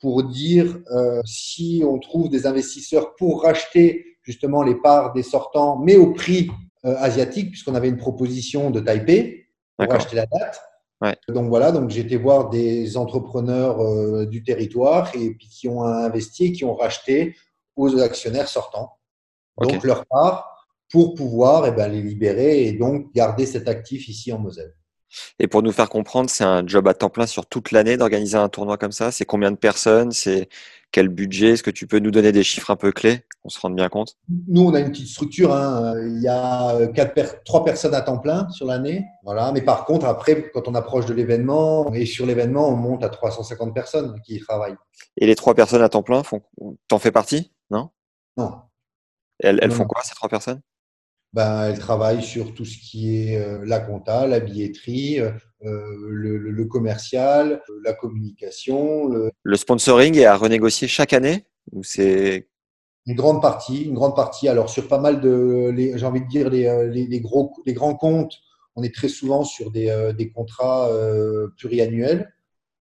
[0.00, 5.78] pour dire euh, si on trouve des investisseurs pour racheter justement les parts des sortants,
[5.78, 6.50] mais au prix
[6.84, 9.96] euh, asiatique, puisqu'on avait une proposition de Taipei pour D'accord.
[9.96, 10.60] acheter la date.
[11.00, 11.16] Ouais.
[11.28, 15.82] Donc voilà, donc j'ai été voir des entrepreneurs euh, du territoire et puis qui ont
[15.82, 17.36] investi, et qui ont racheté
[17.76, 18.90] aux actionnaires sortants.
[19.60, 24.32] Donc leur part pour pouvoir eh ben, les libérer et donc garder cet actif ici
[24.32, 24.74] en Moselle.
[25.38, 28.36] Et pour nous faire comprendre, c'est un job à temps plein sur toute l'année d'organiser
[28.36, 30.10] un tournoi comme ça C'est combien de personnes?
[30.10, 30.48] C'est
[30.90, 31.50] quel budget?
[31.50, 33.88] Est-ce que tu peux nous donner des chiffres un peu clés qu'on se rende bien
[33.88, 34.16] compte?
[34.48, 35.52] Nous, on a une petite structure.
[35.54, 35.94] hein.
[35.98, 39.04] Il y a quatre trois personnes à temps plein sur l'année.
[39.22, 39.52] Voilà.
[39.52, 43.08] Mais par contre, après, quand on approche de l'événement, et sur l'événement, on monte à
[43.10, 44.76] 350 personnes qui y travaillent.
[45.18, 46.42] Et les trois personnes à temps plein, font...
[46.88, 47.52] t'en fais partie?
[47.70, 47.90] Non?
[48.36, 48.52] Non.
[49.42, 49.88] Elles, font non.
[49.88, 50.60] quoi ces trois personnes?
[51.32, 55.30] Ben, elles travaillent sur tout ce qui est euh, la compta, la billetterie, euh,
[55.62, 61.82] le, le- le commercial, la communication, le- Le sponsoring est à renégocier chaque année Ou
[61.84, 62.48] c'est
[63.06, 64.48] une grande partie, une grande partie.
[64.48, 67.72] Alors sur pas mal de, j'ai envie de dire les, euh, les, les gros, les
[67.72, 68.34] grands comptes,
[68.76, 72.32] on est très souvent sur des, des contrats euh, pluriannuels.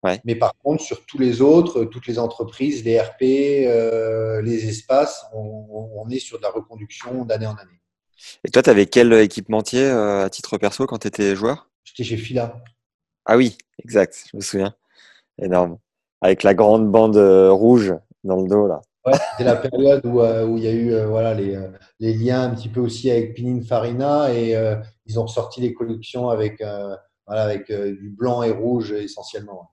[0.02, 0.20] Ouais.
[0.24, 3.22] Mais par contre, sur tous les autres, toutes les entreprises, les RP,
[3.66, 7.80] euh, les espaces, on, on est sur de la reconduction d'année en année.
[8.44, 11.70] Et toi, tu avais quel équipementier euh, à titre perso quand tu étais joueur?
[11.84, 12.62] J'étais chez Fila.
[13.26, 14.74] Ah oui, exact, je me souviens.
[15.40, 15.78] Énorme.
[16.20, 18.80] Avec la grande bande euh, rouge dans le dos, là.
[19.04, 21.68] Ouais, c'était la période où, euh, où il y a eu euh, voilà, les, euh,
[21.98, 26.28] les liens un petit peu aussi avec Pininfarina et euh, ils ont ressorti les collections
[26.28, 26.94] avec, euh,
[27.26, 29.70] voilà, avec euh, du blanc et rouge essentiellement.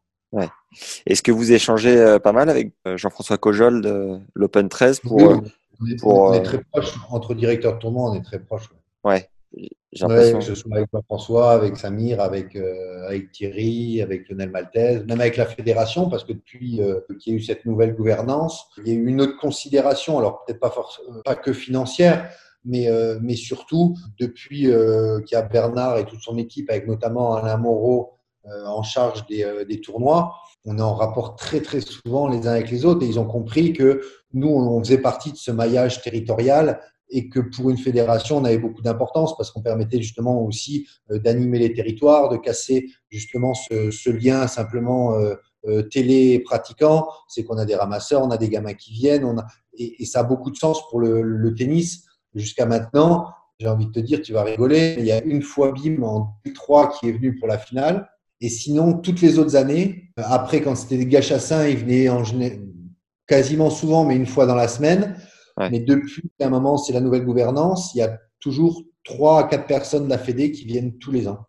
[1.06, 5.18] Est-ce que vous échangez euh, pas mal avec euh, Jean-François Cojol de l'Open 13 pour.
[5.18, 5.40] Oui, euh,
[5.82, 8.40] on, est, pour, on est euh, très proches entre directeurs de tournoi, on est très
[8.40, 8.70] proches.
[9.04, 9.30] ouais.
[9.52, 14.30] Ouais, j'ai Ouais, que ce soit avec François, avec Samir, avec, euh, avec Thierry, avec
[14.30, 17.66] Lionel Maltese, même avec la fédération, parce que depuis euh, qu'il y a eu cette
[17.66, 20.72] nouvelle gouvernance, il y a eu une autre considération, alors peut-être pas,
[21.28, 22.30] euh, que financière,
[22.64, 26.88] mais, euh, mais surtout depuis euh, qu'il y a Bernard et toute son équipe, avec
[26.88, 28.19] notamment Alain Moreau euh,
[28.66, 30.36] en charge des, euh, tournois,
[30.66, 33.26] on est en rapport très très souvent les uns avec les autres et ils ont
[33.26, 34.02] compris que
[34.34, 38.58] nous, on faisait partie de ce maillage territorial et que pour une fédération, on avait
[38.58, 44.10] beaucoup d'importance parce qu'on permettait justement aussi euh, d'animer les territoires, de casser justement ce,
[44.10, 45.36] lien simplement euh,
[45.68, 47.08] euh, télé pratiquant.
[47.28, 49.44] C'est qu'on a des ramasseurs, on a des gamins qui viennent,
[49.78, 52.06] et, ça a beaucoup de sens pour le, le tennis.
[52.36, 55.72] Jusqu'à maintenant, j'ai envie de te dire, tu vas rigoler, il y a une fois
[55.72, 58.08] BIM en 2003 qui est venu pour la finale.
[58.42, 62.10] Et sinon, toutes les autres années, euh, après, quand c'était des gars chassins, ils venaient
[62.10, 62.24] en
[63.28, 65.16] quasiment souvent, mais une fois dans la semaine.
[65.58, 65.70] Ouais.
[65.70, 69.44] Mais depuis qu'à un moment, c'est la nouvelle gouvernance, il y a toujours trois à
[69.44, 71.40] quatre personnes de la Fédé qui viennent tous les ans.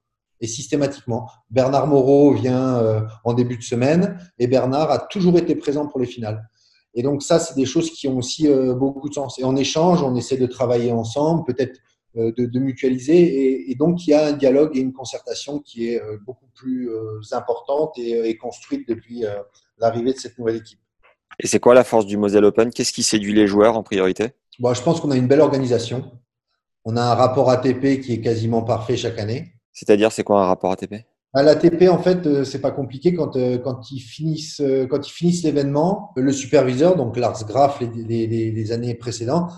[0.40, 1.28] Et systématiquement.
[1.50, 6.00] Bernard Moreau vient euh, en début de semaine et Bernard a toujours été présent pour
[6.00, 6.48] les finales.
[6.94, 9.38] Et donc ça, c'est des choses qui ont aussi euh, beaucoup de sens.
[9.38, 11.78] Et en échange, on essaie de travailler ensemble, peut-être
[12.14, 13.18] de, de mutualiser.
[13.18, 16.48] Et, et donc, il y a un dialogue et une concertation qui est euh, beaucoup
[16.54, 19.36] plus euh, importante et, et construite depuis euh,
[19.78, 20.80] l'arrivée de cette nouvelle équipe.
[21.38, 22.70] Et c'est quoi la force du Moselle Open?
[22.70, 24.32] Qu'est-ce qui séduit les joueurs en priorité?
[24.58, 26.10] Bon, je pense qu'on a une belle organisation.
[26.84, 29.54] On a un rapport ATP qui est quasiment parfait chaque année.
[29.72, 30.96] C'est-à-dire, c'est quoi un rapport ATP
[31.32, 35.06] À l'ATP, en fait, euh, c'est pas compliqué quand, euh, quand ils finissent euh, quand
[35.06, 39.50] ils finissent l'événement, le superviseur, donc Lars Graf les, les, années précédentes,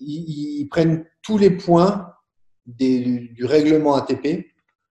[0.00, 2.12] ils, ils prennent tous les points
[2.66, 4.46] des, du, du règlement ATP,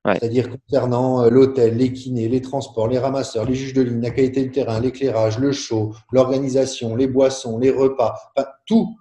[0.05, 0.13] Ouais.
[0.17, 4.11] c'est-à-dire concernant euh, l'hôtel, les kinés, les transports, les ramasseurs, les juges de ligne, la
[4.11, 8.95] qualité du terrain, l'éclairage, le show, l'organisation, les boissons, les repas, enfin, tout,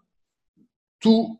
[1.00, 1.38] tout,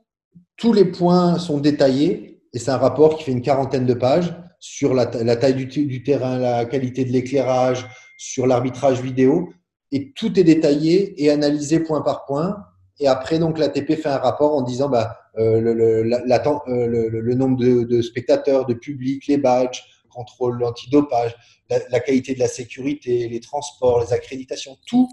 [0.57, 4.33] tous les points sont détaillés et c'est un rapport qui fait une quarantaine de pages
[4.61, 7.85] sur la, ta- la taille du terrain, la qualité de l'éclairage,
[8.17, 9.49] sur l'arbitrage vidéo
[9.91, 12.57] et tout est détaillé et analysé point par point.
[13.01, 16.39] Et après, donc, l'ATP fait un rapport en disant bah, euh, le, le, la- la
[16.41, 21.35] temps- euh, le- nombre de, de spectateurs, de public, les badges, le contrôle antidopage,
[21.71, 25.09] la, la qualité de la sécurité, les transports, les accréditations, tout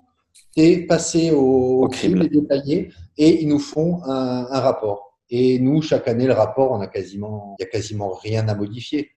[0.58, 5.20] est passé au, Au crible et détaillé et ils nous font un, un rapport.
[5.30, 8.56] Et nous, chaque année, le rapport, on a quasiment, il y a quasiment rien à
[8.56, 9.12] modifier.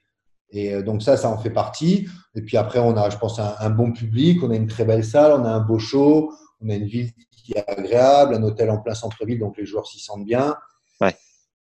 [0.51, 2.09] Et euh, donc ça, ça en fait partie.
[2.35, 4.85] Et puis après, on a, je pense, un, un bon public, on a une très
[4.85, 7.11] belle salle, on a un beau show, on a une ville
[7.49, 10.55] qui est agréable, un hôtel en plein centre-ville, donc les joueurs s'y sentent bien.
[11.01, 11.17] Ouais.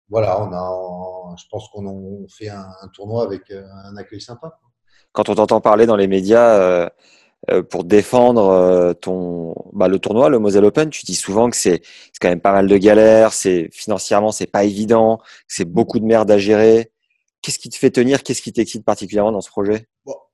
[0.09, 4.21] voilà, on a, je pense qu'on on fait un, un tournoi avec euh, un accueil
[4.21, 4.59] sympa.
[5.13, 6.89] Quand on t'entend parler dans les médias euh,
[7.51, 11.57] euh, pour défendre euh, ton, bah, le tournoi, le Moselle Open, tu dis souvent que
[11.57, 15.67] c'est c'est quand même pas mal de galères, c'est financièrement c'est pas évident, que c'est
[15.67, 16.93] beaucoup de merde à gérer.
[17.43, 18.23] Qu'est-ce qui te fait tenir?
[18.23, 19.87] Qu'est-ce qui t'excite particulièrement dans ce projet?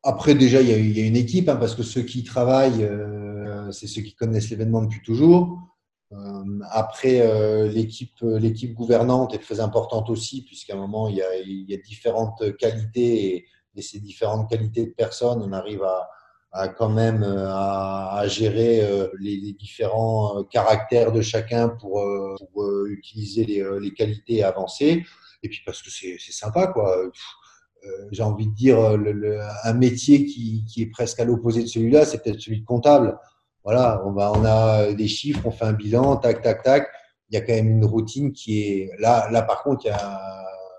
[0.02, 2.84] Après, déjà, il y a, y a une équipe, hein, parce que ceux qui travaillent,
[2.84, 5.58] euh, c'est ceux qui connaissent l'événement depuis toujours.
[6.12, 11.22] Euh, après, euh, l'équipe, l'équipe gouvernante est très importante aussi, puisqu'à un moment, il y
[11.22, 13.46] a, y a différentes qualités et,
[13.82, 16.10] ces différentes qualités de personnes, on arrive à,
[16.52, 21.68] à quand même euh, à, à gérer euh, les, les, différents euh, caractères de chacun
[21.68, 22.04] pour,
[22.52, 25.04] pour utiliser les, les, qualités et avancer.
[25.42, 26.94] Et puis parce que c'est sympa, quoi.
[28.10, 32.04] J'ai envie de dire, le, un métier qui, qui, est presque à l'opposé de celui-là,
[32.04, 33.18] c'est peut-être celui de comptable.
[33.64, 36.88] Voilà, on, a des chiffres, on fait un bilan, tac, tac, tac.
[37.30, 39.28] Il y a quand même une routine qui est là.
[39.30, 39.86] Là, par contre,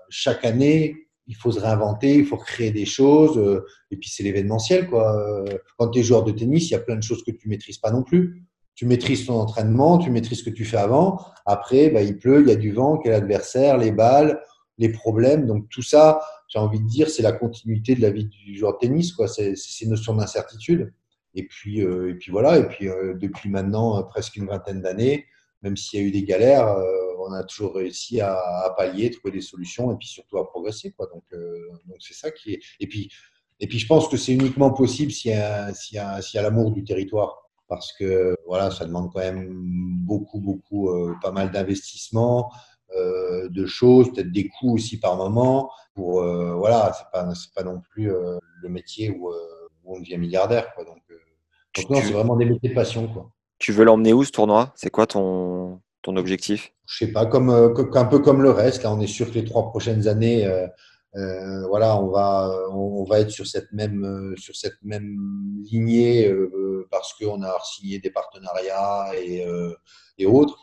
[0.08, 3.38] chaque année, il faut se réinventer, il faut créer des choses.
[3.38, 4.88] Euh, et puis, c'est l'événementiel.
[4.88, 5.16] quoi.
[5.16, 5.44] Euh,
[5.78, 7.78] quand tu es joueur de tennis, il y a plein de choses que tu maîtrises
[7.78, 8.44] pas non plus.
[8.74, 11.20] Tu maîtrises ton entraînement, tu maîtrises ce que tu fais avant.
[11.46, 14.40] Après, bah, il pleut, il y a du vent, quel adversaire, les balles,
[14.78, 15.46] les problèmes.
[15.46, 16.20] Donc, tout ça,
[16.52, 19.12] j'ai envie de dire, c'est la continuité de la vie du joueur de tennis.
[19.12, 19.26] quoi.
[19.26, 20.92] C'est ces notions d'incertitude.
[21.34, 22.58] Et puis, euh, et puis voilà.
[22.58, 25.24] Et puis, euh, depuis maintenant euh, presque une vingtaine d'années,
[25.62, 26.76] même s'il y a eu des galères,
[27.20, 30.90] on a toujours réussi à, pallier, trouver des solutions et puis surtout à progresser.
[30.90, 31.08] Quoi.
[31.14, 31.22] Donc,
[32.00, 32.60] c'est ça qui est.
[32.80, 33.12] Et puis,
[33.60, 37.48] et puis je pense que c'est uniquement possible s'il y a, l'amour du territoire.
[37.68, 39.52] Parce que voilà, ça demande quand même
[40.04, 40.90] beaucoup, beaucoup,
[41.22, 42.50] pas mal d'investissements,
[42.96, 45.70] euh, de choses, peut-être des coûts aussi par moment.
[45.94, 50.00] Pour euh, voilà, c'est pas, c'est pas non plus euh, le métier où, où, on
[50.00, 50.74] devient milliardaire.
[50.74, 50.84] Quoi.
[50.84, 51.02] Donc,
[51.76, 53.08] donc non, c'est vraiment des métiers de passion.
[53.08, 53.30] Quoi.
[53.58, 54.72] Tu veux l'emmener où ce tournoi?
[54.74, 56.72] C'est quoi ton, ton objectif?
[56.86, 58.82] Je sais pas, comme, un peu comme le reste.
[58.82, 60.46] Là, on est sûr que les trois prochaines années,
[61.14, 65.16] euh, voilà, on va, on va être sur cette même, sur cette même
[65.62, 69.44] lignée euh, parce qu'on a signé des partenariats et,
[70.18, 70.58] et autres.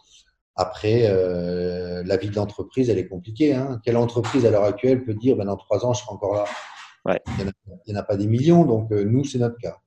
[0.62, 3.54] Après, euh, la vie de l'entreprise, elle est compliquée.
[3.54, 3.80] Hein.
[3.86, 6.44] Quelle entreprise à l'heure actuelle peut dire, ben, dans trois ans, je serai encore là?
[7.06, 7.22] Ouais.
[7.40, 9.78] Il n'y en, en, a pas des millions, donc nous, c'est notre cas.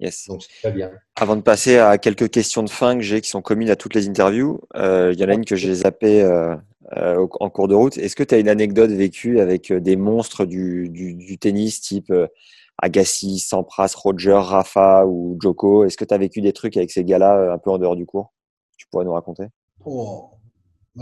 [0.00, 0.26] Yes.
[0.28, 0.90] Donc, c'est très bien.
[1.16, 3.94] Avant de passer à quelques questions de fin que j'ai qui sont communes à toutes
[3.94, 6.56] les interviews, euh, il y en a une que j'ai zappée euh,
[6.96, 7.98] euh, en cours de route.
[7.98, 12.12] Est-ce que tu as une anecdote vécue avec des monstres du, du, du tennis type
[12.82, 15.84] Agassi, Sampras, Roger, Rafa ou Joko?
[15.84, 18.06] Est-ce que tu as vécu des trucs avec ces gars-là un peu en dehors du
[18.06, 18.32] cours?
[18.76, 19.44] Tu pourrais nous raconter
[19.86, 20.30] oh.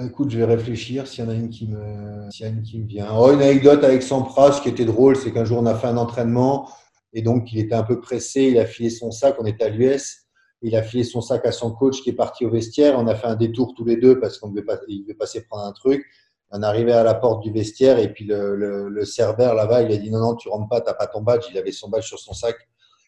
[0.03, 2.63] Écoute, je vais réfléchir s'il y en a une qui me, s'il y a une
[2.63, 3.09] qui me vient.
[3.15, 5.99] Oh, une anecdote avec Sampras qui était drôle, c'est qu'un jour on a fait un
[5.99, 6.69] entraînement
[7.13, 8.45] et donc, il était un peu pressé.
[8.45, 9.37] Il a filé son sac.
[9.39, 10.27] On était à l'US.
[10.63, 12.99] Il a filé son sac à son coach qui est parti au vestiaire.
[12.99, 15.43] On a fait un détour tous les deux parce qu'on devait, pas, il devait passer
[15.43, 16.05] prendre un truc.
[16.51, 19.93] On arrivait à la porte du vestiaire et puis le, le, le serveur là-bas, il
[19.93, 21.47] a dit non, non, tu rentres pas, t'as pas ton badge.
[21.51, 22.57] Il avait son badge sur son sac.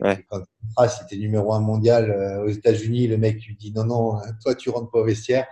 [0.04, 0.24] Ouais.
[0.28, 0.42] Quand
[0.76, 4.54] ah, c'était numéro un mondial euh, aux États-Unis, le mec lui dit non, non, toi,
[4.54, 5.46] tu rentres pas au vestiaire.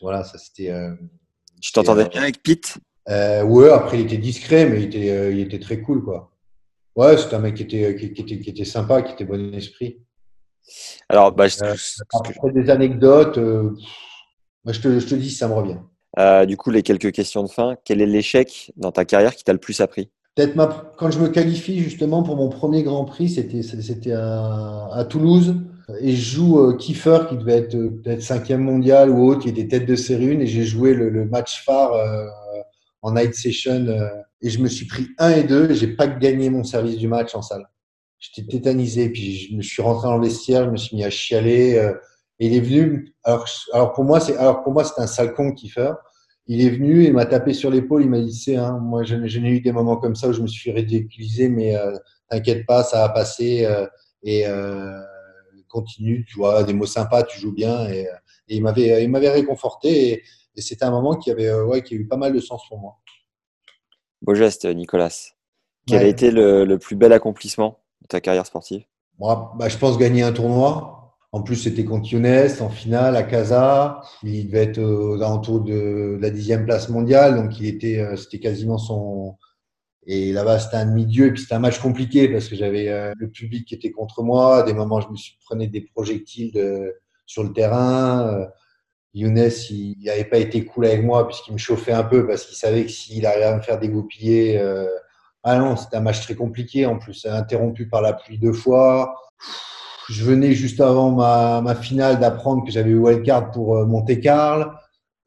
[0.00, 0.70] Voilà, ça c'était.
[0.70, 0.94] Euh,
[1.60, 2.78] tu t'entendais bien avec Pete?
[3.08, 6.32] Euh, Ouais, après, il était discret, mais il était, euh, il était très cool, quoi.
[6.96, 9.54] Ouais, c'était un mec qui était, qui, qui, était, qui était sympa, qui était bon
[9.54, 10.00] esprit.
[11.08, 11.74] Alors, bah, je, euh,
[12.12, 13.74] après des anecdotes, euh,
[14.64, 15.78] moi, je, te, je te dis, ça me revient.
[16.18, 17.76] Euh, du coup, les quelques questions de fin.
[17.84, 20.10] Quel est l'échec dans ta carrière qui t'a le plus appris?
[20.34, 25.04] Peut-être quand je me qualifie justement pour mon premier Grand Prix, c'était c'était à, à,
[25.04, 25.56] Toulouse
[26.00, 29.66] et je joue euh, Kiefer qui devait être peut-être cinquième mondial ou autre, qui était
[29.66, 32.26] tête de série 1 et j'ai joué le, le, match phare euh,
[33.02, 34.08] en night session euh,
[34.40, 37.08] et je me suis pris 1 et 2 et j'ai pas gagné mon service du
[37.08, 37.68] match en salle.
[38.20, 41.10] J'étais tétanisé puis je me suis rentré dans le vestiaire, je me suis mis à
[41.10, 41.92] chialer euh,
[42.38, 45.34] et il est venu alors alors pour moi c'est alors pour moi c'est un sale
[45.34, 45.92] con Kiefer.
[46.52, 49.24] Il est venu, il m'a tapé sur l'épaule, il m'a dit c'est hein, moi je,
[49.24, 51.96] je n'ai eu des moments comme ça où je me suis ridiculisé mais euh,
[52.28, 53.86] t'inquiète pas, ça va passer euh,
[54.24, 54.46] et
[55.68, 58.00] continue, tu vois, des mots sympas, tu joues bien et,
[58.48, 60.22] et il m'avait il m'avait réconforté et,
[60.56, 62.78] et c'était un moment qui avait ouais, qui a eu pas mal de sens pour
[62.80, 62.98] moi.
[64.20, 65.32] Beau geste, Nicolas.
[65.86, 66.04] Quel ouais.
[66.04, 68.84] a été le, le, plus bel accomplissement de ta carrière sportive?
[69.18, 70.99] Moi, bah, je pense gagner un tournoi.
[71.32, 74.00] En plus, c'était contre Younes en finale à Casa.
[74.22, 78.78] Il devait être aux alentours de la dixième place mondiale, donc il était, c'était quasiment
[78.78, 79.36] son.
[80.06, 81.26] Et là-bas, c'était un demi-dieu.
[81.26, 84.58] Et puis c'était un match compliqué parce que j'avais le public qui était contre moi.
[84.58, 86.52] À des moments, je me suis prenais des projectiles
[87.26, 88.48] sur le terrain.
[89.14, 92.56] Younes, il n'avait pas été cool avec moi puisqu'il me chauffait un peu parce qu'il
[92.56, 94.86] savait que s'il arrivait à me faire dégoupiller, euh...
[95.42, 99.14] ah non, c'était un match très compliqué en plus, interrompu par la pluie deux fois.
[100.10, 104.66] Je venais juste avant ma, finale d'apprendre que j'avais eu wildcard pour euh, Monte Carlo.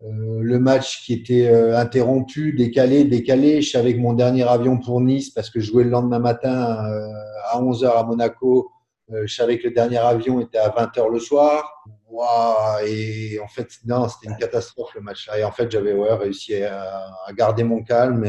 [0.03, 3.61] euh, le match qui était euh, interrompu, décalé, décalé.
[3.61, 6.53] Je savais que mon dernier avion pour Nice, parce que je jouais le lendemain matin
[6.53, 8.71] à 11h à Monaco,
[9.09, 11.85] je savais que le dernier avion était à 20h le soir.
[12.09, 15.39] Ouah, et en fait, non, c'était une catastrophe le match-là.
[15.39, 18.25] Et en fait, j'avais réussi à, garder mon calme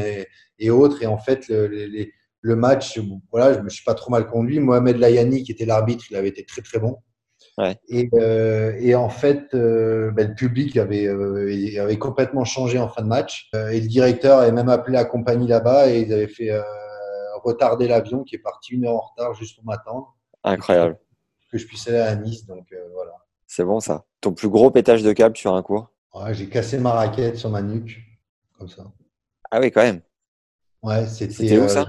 [0.57, 1.03] et, autres.
[1.03, 2.05] Et en fait, le, le,
[2.45, 2.99] le match,
[3.31, 4.59] voilà, je me suis pas trop mal conduit.
[4.59, 6.97] Mohamed Layani, qui était l'arbitre, il avait été très très bon.
[7.57, 7.75] Ouais.
[7.89, 12.87] Et, euh, et, en fait, euh, ben, le public avait, euh, avait complètement changé en
[12.87, 13.49] fin de match.
[13.71, 16.51] Et le directeur avait même appelé la compagnie là-bas et ils avaient fait
[17.43, 20.15] retarder l'avion qui est parti une heure en retard juste pour m'attendre.
[20.43, 20.99] Incroyable.
[21.51, 22.45] Que je puisse aller à Nice.
[22.45, 23.13] Donc voilà.
[23.47, 24.05] C'est bon ça.
[24.21, 25.89] Ton plus gros pétage de câble sur un cours?
[26.13, 27.97] Ouais, J'ai cassé ma raquette sur ma nuque.
[28.59, 28.83] Comme ça.
[29.49, 30.01] Ah oui, quand même.
[30.83, 31.33] Ouais, c'était.
[31.33, 31.87] C'était où ça?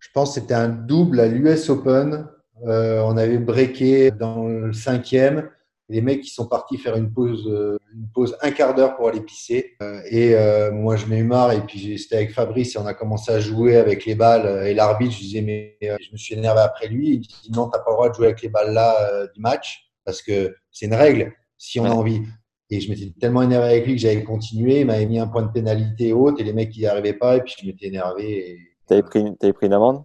[0.00, 2.26] Je pense que c'était un double à l'US Open.
[2.66, 5.50] Euh, on avait breaké dans le cinquième.
[5.88, 9.08] Les mecs qui sont partis faire une pause, euh, une pause un quart d'heure pour
[9.08, 9.76] aller pisser.
[9.82, 11.52] Euh, et moi, je m'ai eu marre.
[11.52, 14.66] Et puis, c'était avec Fabrice et on a commencé à jouer avec les balles.
[14.66, 17.10] Et l'arbitre, je disais, mais je me suis énervé après lui.
[17.10, 19.90] Il dit, non, t'as pas le droit de jouer avec les balles là du match
[20.04, 22.22] parce que c'est une règle si on a envie.
[22.70, 24.80] Et je m'étais tellement énervé avec lui que j'avais continué.
[24.80, 27.36] Il m'avait mis un point de pénalité haute et les mecs, ils n'y arrivaient pas.
[27.36, 28.50] Et puis, je m'étais énervé.
[28.50, 28.69] Et...
[28.90, 30.02] T'avais pris, t'avais pris une amende?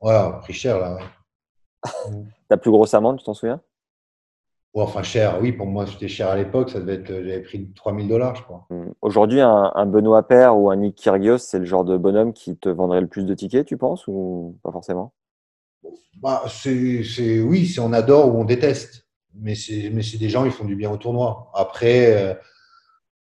[0.00, 0.96] Voilà, pris cher là.
[0.96, 2.24] Ouais.
[2.48, 3.60] Ta plus grosse amende, tu t'en souviens?
[4.72, 6.70] Ouais, enfin, cher, oui, pour moi, c'était cher à l'époque.
[6.70, 8.66] Ça devait être, j'avais pris 3000 dollars, je crois.
[8.70, 12.32] Hum, Aujourd'hui, un, un Benoît Paire ou un Nick Kyrgios, c'est le genre de bonhomme
[12.32, 15.12] qui te vendrait le plus de tickets, tu penses, ou pas forcément?
[16.16, 19.06] Bah, c'est, c'est, oui, c'est on adore ou on déteste.
[19.34, 21.50] Mais c'est, mais c'est des gens, ils font du bien au tournoi.
[21.52, 22.34] Après, euh,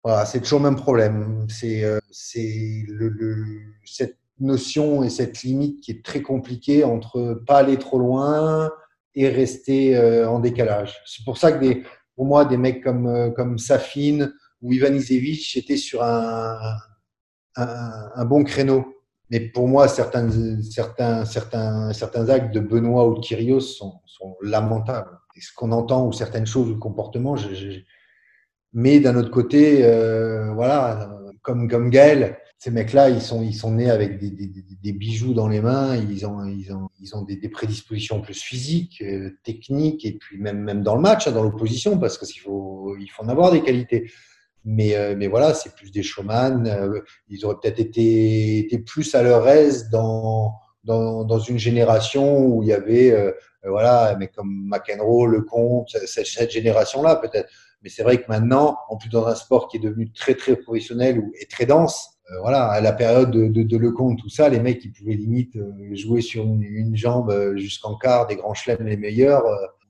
[0.04, 1.46] voilà, c'est toujours le même problème.
[1.48, 3.44] C'est, euh, c'est le, le,
[3.86, 8.70] cette notion et cette limite qui est très compliquée entre pas aller trop loin
[9.14, 10.96] et rester euh, en décalage.
[11.06, 11.82] C'est pour ça que
[12.14, 14.30] pour moi, des mecs comme, euh, comme Safin
[14.60, 16.58] ou Ivan Izevich étaient sur un,
[17.56, 18.94] un, bon créneau.
[19.30, 20.28] Mais pour moi, certains,
[20.62, 24.00] certains, certains, certains actes de Benoît ou de Kyrios sont,
[24.42, 25.16] lamentables.
[25.40, 27.80] Ce qu'on entend ou certaines choses ou le comportement, je, je...
[28.72, 31.08] mais d'un autre côté, euh, voilà,
[31.42, 35.32] comme, comme Gaël, ces mecs-là, ils sont, ils sont nés avec des, des, des, bijoux
[35.32, 39.30] dans les mains, ils ont, ils ont, ils ont des, des prédispositions plus physiques, euh,
[39.44, 43.06] techniques, et puis même, même dans le match, hein, dans l'opposition, parce qu'il faut, il
[43.08, 44.10] faut en avoir des qualités.
[44.64, 46.66] Mais, euh, mais voilà, c'est plus des showman.
[46.66, 52.44] Euh, ils auraient peut-être été, été, plus à leur aise dans, dans, dans, une génération
[52.44, 53.30] où il y avait, euh,
[53.64, 57.48] voilà, mais comme McEnroe, Lecomte, cette, cette génération-là peut-être.
[57.82, 60.56] Mais c'est vrai que maintenant, en plus dans un sport qui est devenu très très
[60.56, 64.48] professionnel et très dense, euh, voilà, à la période de, de, de Lecomte, tout ça,
[64.48, 68.36] les mecs ils pouvaient limite euh, jouer sur une, une jambe euh, jusqu'en quart des
[68.36, 69.44] grands chelems les meilleurs,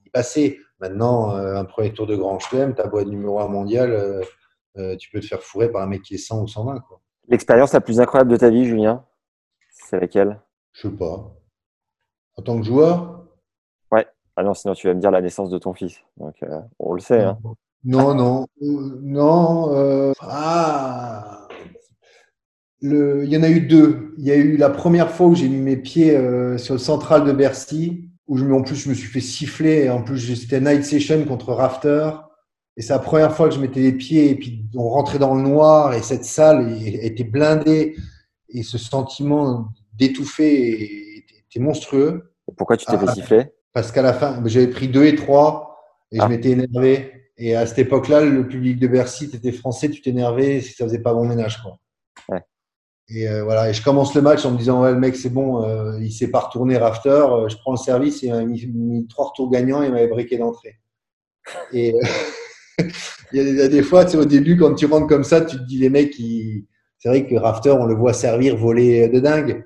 [0.05, 0.59] ils passaient.
[0.81, 4.23] Maintenant, un premier tour de grand chelem, ta boîte numéro un mondial,
[5.01, 6.79] tu peux te faire fourrer par un mec qui est 100 ou 120.
[6.81, 7.01] quoi.
[7.27, 9.05] L'expérience la plus incroyable de ta vie, Julien,
[9.71, 10.41] c'est laquelle?
[10.73, 11.35] Je sais pas.
[12.37, 13.25] En tant que joueur?
[13.91, 14.07] Ouais.
[14.37, 15.99] Ah non, sinon tu vas me dire la naissance de ton fils.
[16.17, 17.23] Donc, euh, on le sait.
[17.23, 17.39] Hein.
[17.85, 19.75] Non, non, non.
[19.75, 21.38] Euh, ah,
[22.81, 24.15] le, il y en a eu deux.
[24.19, 26.81] Il y a eu la première fois où j'ai mis mes pieds euh, sur le
[26.81, 29.85] central de Bercy, où je, en plus je me suis fait siffler.
[29.85, 32.11] Et en plus, c'était night session contre Rafter.
[32.77, 35.35] Et c'est la première fois que je mettais les pieds et puis on rentrait dans
[35.35, 37.97] le noir et cette salle était blindée
[38.51, 42.33] et ce sentiment d'étouffer était monstrueux.
[42.49, 43.47] Et pourquoi tu t'es ah, fait siffler?
[43.73, 45.77] Parce qu'à la fin, j'avais pris deux et trois
[46.13, 46.25] et ah.
[46.25, 47.13] je m'étais énervé.
[47.37, 51.01] Et à cette époque-là, le public de Bercy, tu étais français, tu t'énervais ça faisait
[51.01, 51.61] pas bon ménage.
[51.61, 51.79] Quoi.
[53.11, 55.31] Et euh, voilà, et je commence le match en me disant ouais le mec c'est
[55.31, 58.45] bon, euh, il s'est pas retourné rafter, euh, je prends le service et il m'a
[58.45, 60.79] mis, trois retours gagnants et il m'avait briqué d'entrée.
[61.73, 61.95] Et
[63.33, 65.57] il y a des fois, tu sais, au début quand tu rentres comme ça, tu
[65.57, 66.67] te dis les mecs, ils...
[66.99, 69.65] c'est vrai que rafter on le voit servir, voler de dingue,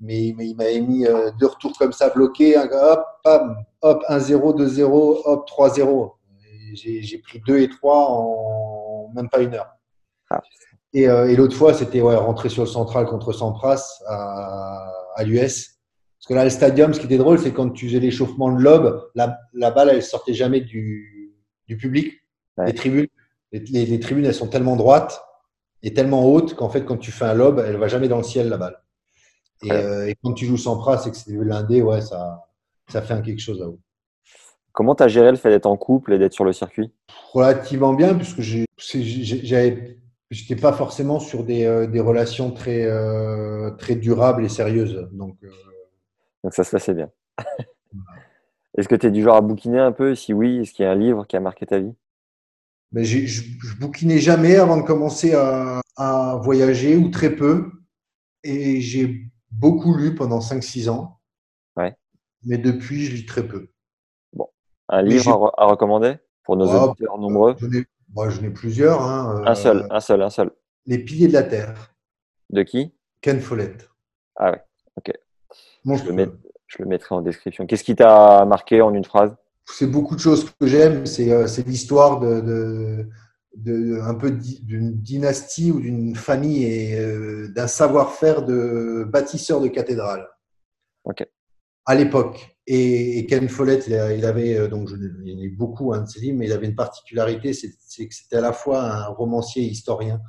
[0.00, 1.04] mais, il m'avait mis
[1.38, 6.12] deux retours comme ça bloqués, hop, bam, hop 1-0, 2-0, hop 3-0
[6.74, 9.70] j'ai pris 2 et 3 en même pas une heure.
[10.30, 10.40] Ah.
[10.92, 15.24] Et, euh, et l'autre fois, c'était ouais, rentrer sur le central contre Sampras à, à
[15.24, 15.78] l'US.
[16.18, 18.60] Parce que là, le stadium, ce qui était drôle, c'est quand tu faisais l'échauffement de
[18.60, 21.34] lobe, la, la, balle, elle sortait jamais du,
[21.66, 22.12] du public,
[22.58, 22.66] ouais.
[22.66, 23.06] des tribunes.
[23.52, 25.22] Les, les, les, tribunes, elles sont tellement droites
[25.82, 28.22] et tellement hautes qu'en fait, quand tu fais un lobe, elle va jamais dans le
[28.22, 28.78] ciel, la balle.
[29.62, 29.76] Et, ouais.
[29.76, 32.46] euh, et quand tu joues Sampras et que c'est blindé, ouais, ça,
[32.88, 33.80] ça fait un quelque chose là-haut.
[34.72, 36.92] Comment tu as géré le fait d'être en couple et d'être sur le circuit?
[37.32, 39.98] Relativement bien, puisque j'avais,
[40.30, 45.08] j'étais pas forcément sur des, euh, des relations très, euh, très durables et sérieuses.
[45.12, 45.50] Donc, euh...
[46.44, 47.10] Donc ça se passait bien.
[48.76, 50.14] est-ce que tu es du genre à bouquiner un peu?
[50.16, 51.94] Si oui, est-ce qu'il y a un livre qui a marqué ta vie?
[52.92, 57.70] Mais j'ai- je, je bouquinais jamais avant de commencer à, à voyager, ou très peu.
[58.44, 61.20] Et j'ai beaucoup lu pendant 5-6 ans.
[61.76, 61.96] Ouais.
[62.44, 63.70] Mais depuis, je lis très peu.
[64.88, 66.16] Un Mais livre à, re- à recommander?
[66.44, 67.54] Pour nos Ah, auditeurs nombreux?
[67.60, 69.02] J'en ai, moi, j'en ai plusieurs.
[69.02, 70.50] hein, Un euh, seul, un seul, un seul.
[70.86, 71.94] Les piliers de la Terre,
[72.50, 72.92] De qui?
[73.20, 73.88] Ken Follett.
[74.36, 74.62] Ah ouais,
[75.84, 76.28] je le, mets-
[76.66, 77.66] je le mettrai en description.
[77.66, 79.34] Qu'est-ce qui t'a marqué en une phrase?
[79.66, 81.06] C'est beaucoup de choses que j'aime.
[81.06, 83.08] C'est euh, l'histoire de, de,
[83.56, 89.68] de- un peu d'une dynastie ou d'une famille et euh, d'un savoir-faire de bâtisseur de
[89.68, 90.28] cathédrales.
[91.04, 91.26] Ok.
[91.86, 92.56] À l'époque.
[92.72, 94.94] Et, et Ken Follett, il, a- il avait euh, donc je-
[95.24, 97.52] il y en a eu beaucoup hein, de ses livres, mais il avait une particularité,
[97.52, 97.68] c'est
[98.06, 100.20] que c'était à la fois un romancier et historien.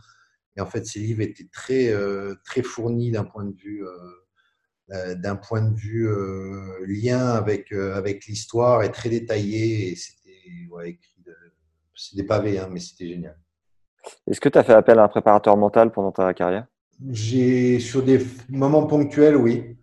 [0.58, 5.16] Et en fait, ses livres étaient très euh, très fournis d'un point de vue euh,
[5.16, 9.92] d'un point de vue euh, lien avec, avec l'histoire et très détaillé.
[9.92, 11.36] Et c'était ouais, écrit de-
[11.96, 13.38] c'est des pavés, hein, mais c'était génial.
[14.28, 16.66] Est-ce que tu as fait appel à un préparateur mental pendant ta carrière?
[17.10, 18.20] J'ai sur des
[18.50, 19.78] moments ponctuels, oui.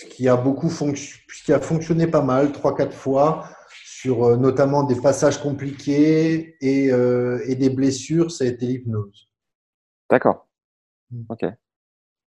[0.00, 0.96] Ce qui a beaucoup fonc-
[1.28, 3.44] ce qui a fonctionné pas mal, trois quatre fois,
[3.84, 9.28] sur euh, notamment des passages compliqués et, euh, et des blessures, ça a été l'hypnose.
[10.08, 10.48] D'accord.
[11.10, 11.22] Mm.
[11.28, 11.44] Ok.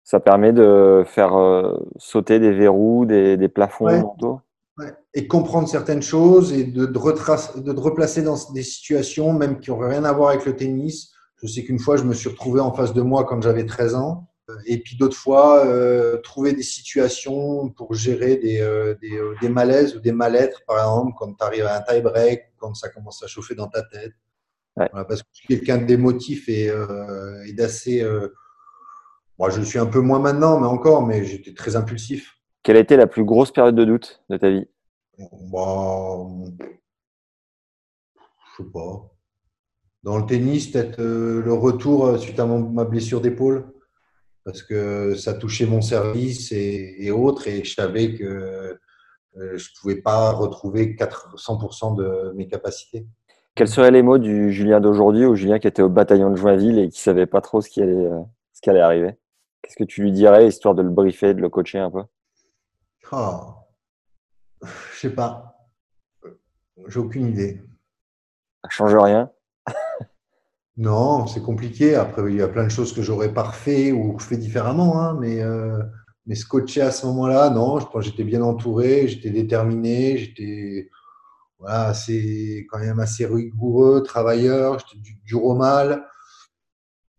[0.05, 4.01] Ça permet de faire euh, sauter des verrous, des, des plafonds Ouais.
[4.01, 4.41] mentaux
[4.79, 4.93] Ouais.
[5.15, 9.59] Et comprendre certaines choses et de, de, retrace- de te replacer dans des situations, même
[9.59, 11.13] qui n'auraient rien à voir avec le tennis.
[11.43, 13.95] Je sais qu'une fois, je me suis retrouvé en face de moi quand j'avais 13
[13.97, 14.29] ans.
[14.67, 19.49] Et puis d'autres fois, euh, trouver des situations pour gérer des, euh, des, euh, des
[19.49, 23.23] malaises ou des mal-être, par exemple, quand tu arrives à un tie-break, quand ça commence
[23.23, 24.13] à chauffer dans ta tête.
[24.77, 24.89] Ouais.
[24.93, 28.03] Voilà, parce que je suis quelqu'un d'émotif et, euh, et d'assez.
[28.03, 28.29] euh,
[29.39, 32.37] moi, je le suis un peu moins maintenant, mais encore, mais j'étais très impulsif.
[32.63, 34.67] Quelle a été la plus grosse période de doute de ta vie?
[35.53, 36.27] Bah,
[38.59, 39.11] je sais pas.
[40.03, 43.73] Dans le tennis, peut-être euh, le retour euh, suite à mon- ma blessure d'épaule,
[44.47, 48.79] parce que ça touchait mon service et, et autres, et je savais que
[49.37, 53.09] euh, je pouvais pas retrouver 4 100% de mes capacités.
[53.57, 56.79] Quels seraient les mots du Julien d'aujourd'hui au Julien qui était au bataillon de Joinville
[56.79, 58.23] et qui savait pas trop ce qui allait, euh,
[58.53, 59.19] ce qui allait arriver?
[59.63, 62.05] Qu'est-ce que tu lui dirais histoire de le briefer, de le coacher un peu?
[63.11, 63.65] Ah,
[64.63, 65.59] je sais pas.
[66.87, 67.63] J'ai aucune idée.
[68.63, 69.33] Ça change rien?
[70.77, 71.95] Non, c'est compliqué.
[71.95, 75.17] Après, il y a plein de choses que j'aurais pas refait ou fait différemment, hein,
[75.19, 75.79] mais, euh,
[76.27, 80.19] mais se coacher à ce moment-là, non, je pense que j'étais bien entouré, j'étais déterminé,
[80.19, 80.91] j'étais
[81.59, 86.05] voilà, assez, quand même assez rigoureux, travailleur, j'étais du- dur au mal.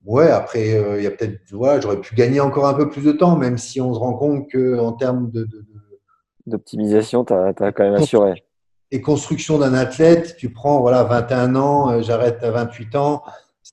[0.06, 3.02] Ouais, après, euh, il y a peut-être, voilà, j'aurais pu gagner encore un peu plus
[3.02, 5.48] de temps, même si on se rend compte qu'en termes de-
[6.46, 8.44] D'optimisation, tu as, quand même assuré.
[8.92, 13.24] et construction d'un athlète, tu prends voilà 21 ans, euh, j'arrête à 28 ans.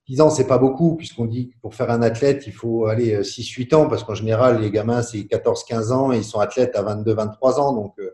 [0.06, 3.22] 6 ans, c'est pas beaucoup, puisqu'on dit que pour faire un athlète, il faut aller
[3.22, 6.82] 6-8 ans, parce qu'en général, les gamins, c'est 14-15 ans et ils sont athlètes à
[6.82, 7.72] 22-23 ans.
[7.72, 8.10] Donc, euh,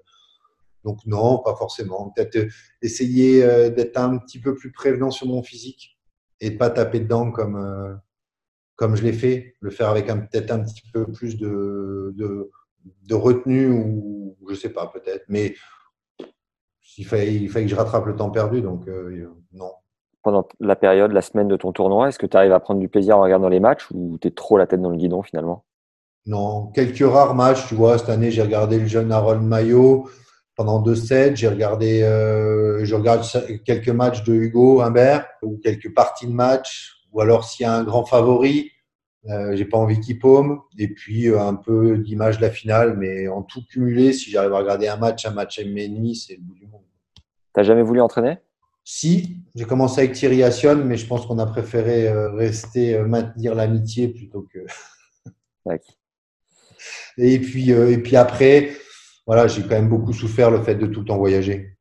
[0.85, 2.11] donc, non, pas forcément.
[2.11, 2.49] Peut-être euh,
[2.83, 5.99] essayer euh, d'être un petit peu plus prévenant sur mon physique
[6.41, 7.95] et pas taper dedans comme, euh,
[8.76, 9.57] comme je l'ai fait.
[9.61, 14.87] Le faire avec peut-être un petit peu plus de, de, retenue ou je sais pas,
[14.87, 15.24] peut-être.
[15.28, 15.55] Mais
[16.97, 19.72] il fallait, il fallait que je rattrape le temps perdu, donc euh, non.
[20.23, 22.89] Pendant la période, la semaine de ton tournoi, est-ce que tu arrives à prendre du
[22.89, 25.64] plaisir en regardant les matchs ou tu es trop la tête dans le guidon finalement?
[26.27, 27.97] Non, quelques rares matchs, tu vois.
[27.97, 30.09] Cette année, j'ai regardé le jeune Harold Maillot
[30.55, 31.37] pendant deux sets.
[31.37, 33.25] J'ai regardé, euh, je regarde
[33.64, 37.07] quelques matchs de Hugo Humbert ou quelques parties de match.
[37.12, 38.71] Ou alors, s'il y a un grand favori,
[39.31, 40.61] euh, j'ai pas envie qu'il paume.
[40.79, 42.99] Et puis, euh, un peu d'image de la finale.
[42.99, 46.35] Mais en tout cumulé, si j'arrive à regarder un match, un match et demi, c'est
[46.35, 46.83] le bout du monde.
[47.55, 48.37] T'as jamais voulu entraîner?
[48.93, 53.07] Si, j'ai commencé avec Thierry Assion, mais je pense qu'on a préféré euh, rester, euh,
[53.07, 54.59] maintenir l'amitié plutôt que.
[55.64, 55.78] Ouais.
[57.18, 58.70] Et puis, euh, et puis après,
[59.26, 61.76] voilà, j'ai quand même beaucoup souffert le fait de tout le temps voyager.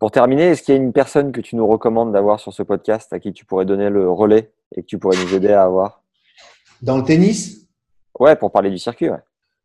[0.00, 2.62] Pour terminer, est-ce qu'il y a une personne que tu nous recommandes d'avoir sur ce
[2.62, 5.64] podcast à qui tu pourrais donner le relais et que tu pourrais nous aider à
[5.64, 6.02] avoir?
[6.82, 7.68] Dans le tennis,
[8.18, 9.18] Ouais, pour parler du circuit, ouais.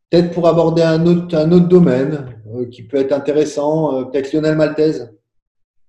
[0.10, 4.34] peut-être pour aborder un autre, un autre domaine euh, qui peut être intéressant, euh, peut-être
[4.34, 5.14] Lionel Maltese.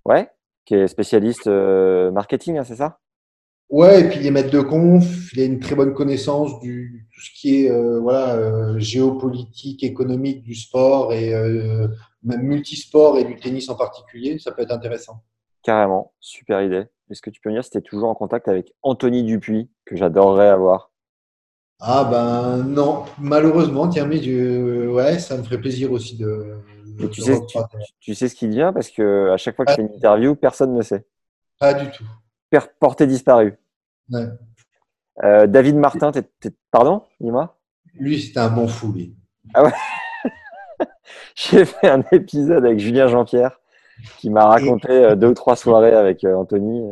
[0.04, 0.30] Ouais,
[0.64, 3.00] qui est spécialiste euh, marketing, hein, c'est ça?
[3.70, 7.08] Ouais, et puis il est maître de conf, il a une très bonne connaissance du
[7.12, 11.32] tout ce qui est euh, voilà euh, géopolitique, économique du sport et
[12.22, 15.22] même multisport et du tennis en particulier, ça peut être intéressant.
[15.62, 16.84] Carrément, super idée.
[17.10, 19.68] Est-ce que tu peux me dire si tu es toujours en contact avec Anthony Dupuis,
[19.84, 20.92] que j'adorerais avoir?
[21.80, 26.56] Ah ben non, malheureusement, tiens mais je- ouais, ça me ferait plaisir aussi de.
[27.00, 27.84] Et tu sais, tu, recroiser.
[28.00, 30.34] tu sais ce qu'il devient parce que à chaque fois que je fais une interview,
[30.34, 31.04] personne ne sait.
[31.58, 32.04] Pas du tout.
[32.50, 33.58] Per- Porté disparu.
[34.10, 34.26] Ouais.
[35.22, 36.10] Euh, David Martin,
[36.70, 37.56] pardon, dis-moi.
[37.94, 39.16] Lui, c'était un bon fou, lui.
[41.36, 43.60] J'ai fait un épisode avec Julien Jean-Pierre
[44.18, 46.90] qui m'a raconté euh, deux ou trois soirées avec euh, Anthony.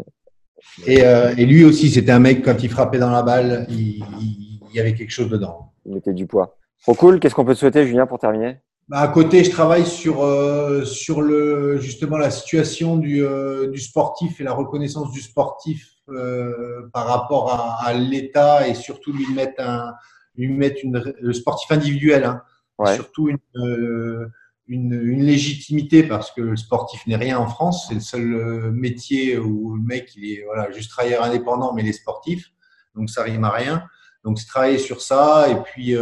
[0.87, 4.05] Et, euh, et lui aussi, c'était un mec, quand il frappait dans la balle, il,
[4.21, 5.73] il- il y avait quelque chose dedans.
[5.85, 6.57] Il mettait du poids.
[6.83, 7.21] Trop cool.
[7.21, 8.57] Qu'est-ce qu'on peut te souhaiter, Julien, pour terminer?
[8.91, 14.41] À côté, je travaille sur, euh, sur le, justement la situation du, euh, du sportif
[14.41, 19.63] et la reconnaissance du sportif euh, par rapport à, à l'État et surtout lui mettre,
[19.63, 19.95] un,
[20.37, 22.43] lui mettre une, le sportif individuel, hein,
[22.79, 22.95] Ouais.
[22.97, 24.27] surtout une, euh,
[24.67, 27.87] une, une légitimité parce que le sportif n'est rien en France.
[27.89, 31.83] C'est le seul euh, métier où le mec il est voilà, juste travailleur indépendant, mais
[31.83, 32.51] il est sportif.
[32.97, 33.85] Donc ça rime à rien.
[34.25, 35.95] Donc c'est travailler sur ça et puis.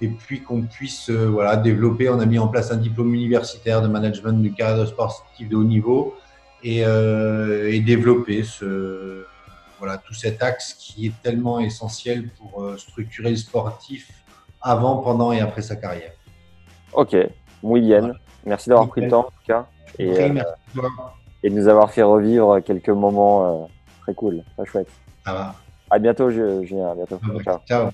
[0.00, 2.08] Et puis qu'on puisse euh, voilà, développer.
[2.08, 5.64] On a mis en place un diplôme universitaire de management du cadre sportif de haut
[5.64, 6.14] niveau
[6.62, 9.24] et, euh, et développer ce,
[9.78, 14.10] voilà, tout cet axe qui est tellement essentiel pour euh, structurer le sportif
[14.60, 16.12] avant, pendant et après sa carrière.
[16.92, 17.16] Ok.
[17.62, 18.12] Muy bien.
[18.46, 19.66] Merci d'avoir pris le temps, en tout cas.
[19.98, 20.52] Et, merci
[21.42, 23.68] et de nous avoir fait revivre quelques moments
[24.02, 24.90] très cool, très chouettes.
[25.24, 25.54] Ça va.
[25.90, 26.90] À bientôt, Ju- Julien.
[26.90, 27.20] À bientôt.
[27.66, 27.90] Ciao.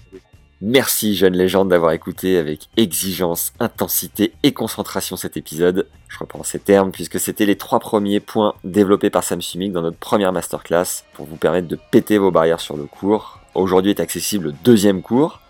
[0.66, 5.86] Merci, jeune légende, d'avoir écouté avec exigence, intensité et concentration cet épisode.
[6.08, 9.82] Je reprends ces termes puisque c'était les trois premiers points développés par Sam Sumik dans
[9.82, 13.40] notre première masterclass pour vous permettre de péter vos barrières sur le cours.
[13.54, 15.42] Aujourd'hui est accessible le deuxième cours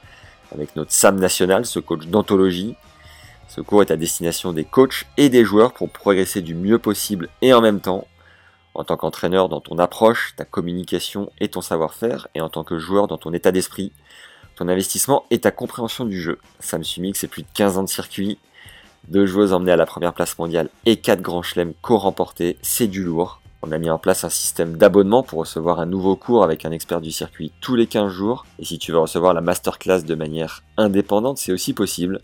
[0.52, 2.74] avec notre Sam National, ce coach d'anthologie.
[3.46, 7.28] Ce cours est à destination des coachs et des joueurs pour progresser du mieux possible
[7.40, 8.08] et en même temps
[8.74, 12.78] en tant qu'entraîneur dans ton approche, ta communication et ton savoir-faire, et en tant que
[12.78, 13.92] joueur dans ton état d'esprit,
[14.56, 16.38] ton investissement et ta compréhension du jeu.
[16.60, 18.38] Sam Sumik, c'est plus de 15 ans de circuit,
[19.08, 23.02] deux joueuses emmenées à la première place mondiale et quatre grands chelems co-remportés, c'est du
[23.02, 23.40] lourd.
[23.62, 26.70] On a mis en place un système d'abonnement pour recevoir un nouveau cours avec un
[26.70, 28.44] expert du circuit tous les 15 jours.
[28.58, 32.20] Et si tu veux recevoir la masterclass de manière indépendante, c'est aussi possible.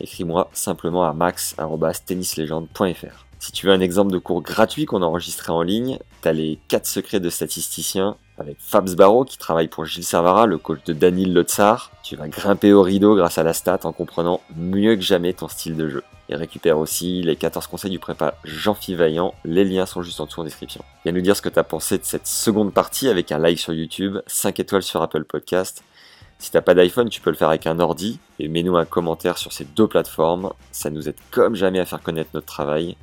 [0.00, 3.26] Écris-moi simplement à max.tennislegende.fr.
[3.38, 6.58] Si tu veux un exemple de cours gratuit qu'on a enregistré en ligne, t'as les
[6.68, 10.92] 4 secrets de statisticien avec Fabs Barreau qui travaille pour Gilles Servara, le coach de
[10.92, 11.92] Danil Lotsar.
[12.02, 15.48] Tu vas grimper au rideau grâce à la stat en comprenant mieux que jamais ton
[15.48, 16.02] style de jeu.
[16.28, 20.26] Et récupère aussi les 14 conseils du prépa Jean-Philippe Vaillant, les liens sont juste en
[20.26, 20.82] dessous en description.
[21.04, 23.72] Viens nous dire ce que t'as pensé de cette seconde partie avec un like sur
[23.72, 25.84] YouTube, 5 étoiles sur Apple Podcast.
[26.38, 29.38] Si t'as pas d'iPhone, tu peux le faire avec un ordi et mets-nous un commentaire
[29.38, 30.52] sur ces deux plateformes.
[30.72, 32.96] Ça nous aide comme jamais à faire connaître notre travail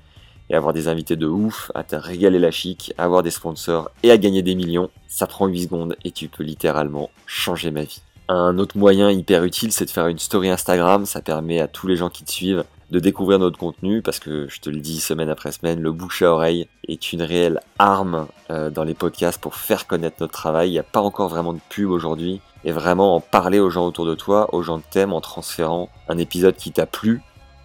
[0.50, 4.12] et avoir des invités de ouf, à te régaler la chic, avoir des sponsors et
[4.12, 4.90] à gagner des millions.
[5.08, 8.02] Ça prend 8 secondes et tu peux littéralement changer ma vie.
[8.28, 11.06] Un autre moyen hyper utile, c'est de faire une story Instagram.
[11.06, 14.48] Ça permet à tous les gens qui te suivent de découvrir notre contenu parce que
[14.50, 18.28] je te le dis semaine après semaine, le bouche à oreille est une réelle arme
[18.50, 20.70] euh, dans les podcasts pour faire connaître notre travail.
[20.70, 23.86] Il n'y a pas encore vraiment de pub aujourd'hui et vraiment en parler aux gens
[23.86, 27.22] autour de toi, aux gens de thème en transférant un épisode qui t'a plu.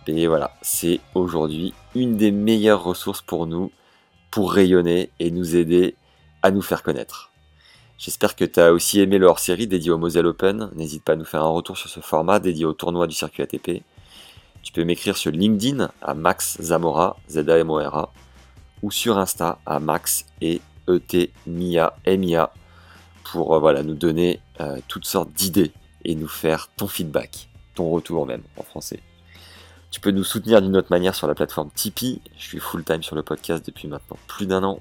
[0.06, 3.70] Et voilà, c'est aujourd'hui une des meilleures ressources pour nous
[4.30, 5.94] pour rayonner et nous aider
[6.42, 7.30] à nous faire connaître.
[7.98, 10.70] J'espère que tu as aussi aimé le hors-série dédié au Moselle Open.
[10.74, 13.42] N'hésite pas à nous faire un retour sur ce format dédié au tournoi du circuit
[13.42, 13.82] ATP.
[14.62, 18.12] Tu peux m'écrire sur LinkedIn à Max Zamora, Z-A-M-O-R-A,
[18.82, 22.52] ou sur Insta à Max et E-T Mia, M-I-A,
[23.24, 25.72] pour euh, voilà, nous donner euh, toutes sortes d'idées
[26.04, 29.00] et nous faire ton feedback, ton retour même en français.
[29.94, 32.20] Tu peux nous soutenir d'une autre manière sur la plateforme Tipeee.
[32.36, 34.80] Je suis full-time sur le podcast depuis maintenant plus d'un an.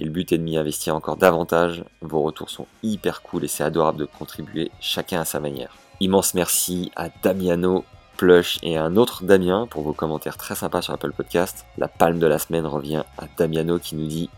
[0.00, 1.84] Et le but est de m'y investir encore davantage.
[2.00, 5.76] Vos retours sont hyper cool et c'est adorable de contribuer chacun à sa manière.
[6.00, 7.84] Immense merci à Damiano,
[8.16, 11.66] Plush et à un autre Damien pour vos commentaires très sympas sur Apple Podcast.
[11.76, 14.30] La palme de la semaine revient à Damiano qui nous dit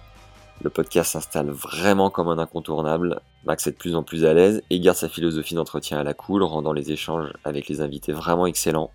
[0.60, 3.20] le podcast s'installe vraiment comme un incontournable.
[3.44, 6.14] Max est de plus en plus à l'aise et garde sa philosophie d'entretien à la
[6.14, 8.90] cool, rendant les échanges avec les invités vraiment excellents.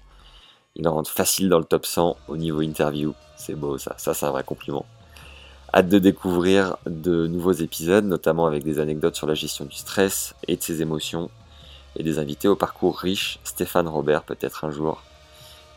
[0.80, 3.14] Il en rentre facile dans le top 100 au niveau interview.
[3.36, 4.86] C'est beau ça, ça c'est un vrai compliment.
[5.74, 10.36] Hâte de découvrir de nouveaux épisodes, notamment avec des anecdotes sur la gestion du stress
[10.48, 11.30] et de ses émotions,
[11.98, 15.04] et des invités au parcours riche, Stéphane Robert peut-être un jour.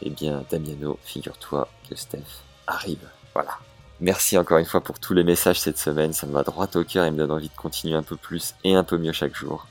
[0.03, 3.09] Eh bien, Damiano, figure-toi que Steph arrive.
[3.35, 3.59] Voilà.
[3.99, 6.85] Merci encore une fois pour tous les messages cette semaine, ça me va droit au
[6.85, 9.35] cœur et me donne envie de continuer un peu plus et un peu mieux chaque
[9.35, 9.67] jour.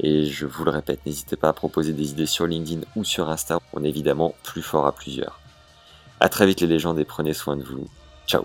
[0.00, 3.30] Et je vous le répète, n'hésitez pas à proposer des idées sur LinkedIn ou sur
[3.30, 5.40] Insta, on est évidemment plus fort à plusieurs.
[6.20, 7.88] A très vite les légendes et prenez soin de vous.
[8.26, 8.44] Ciao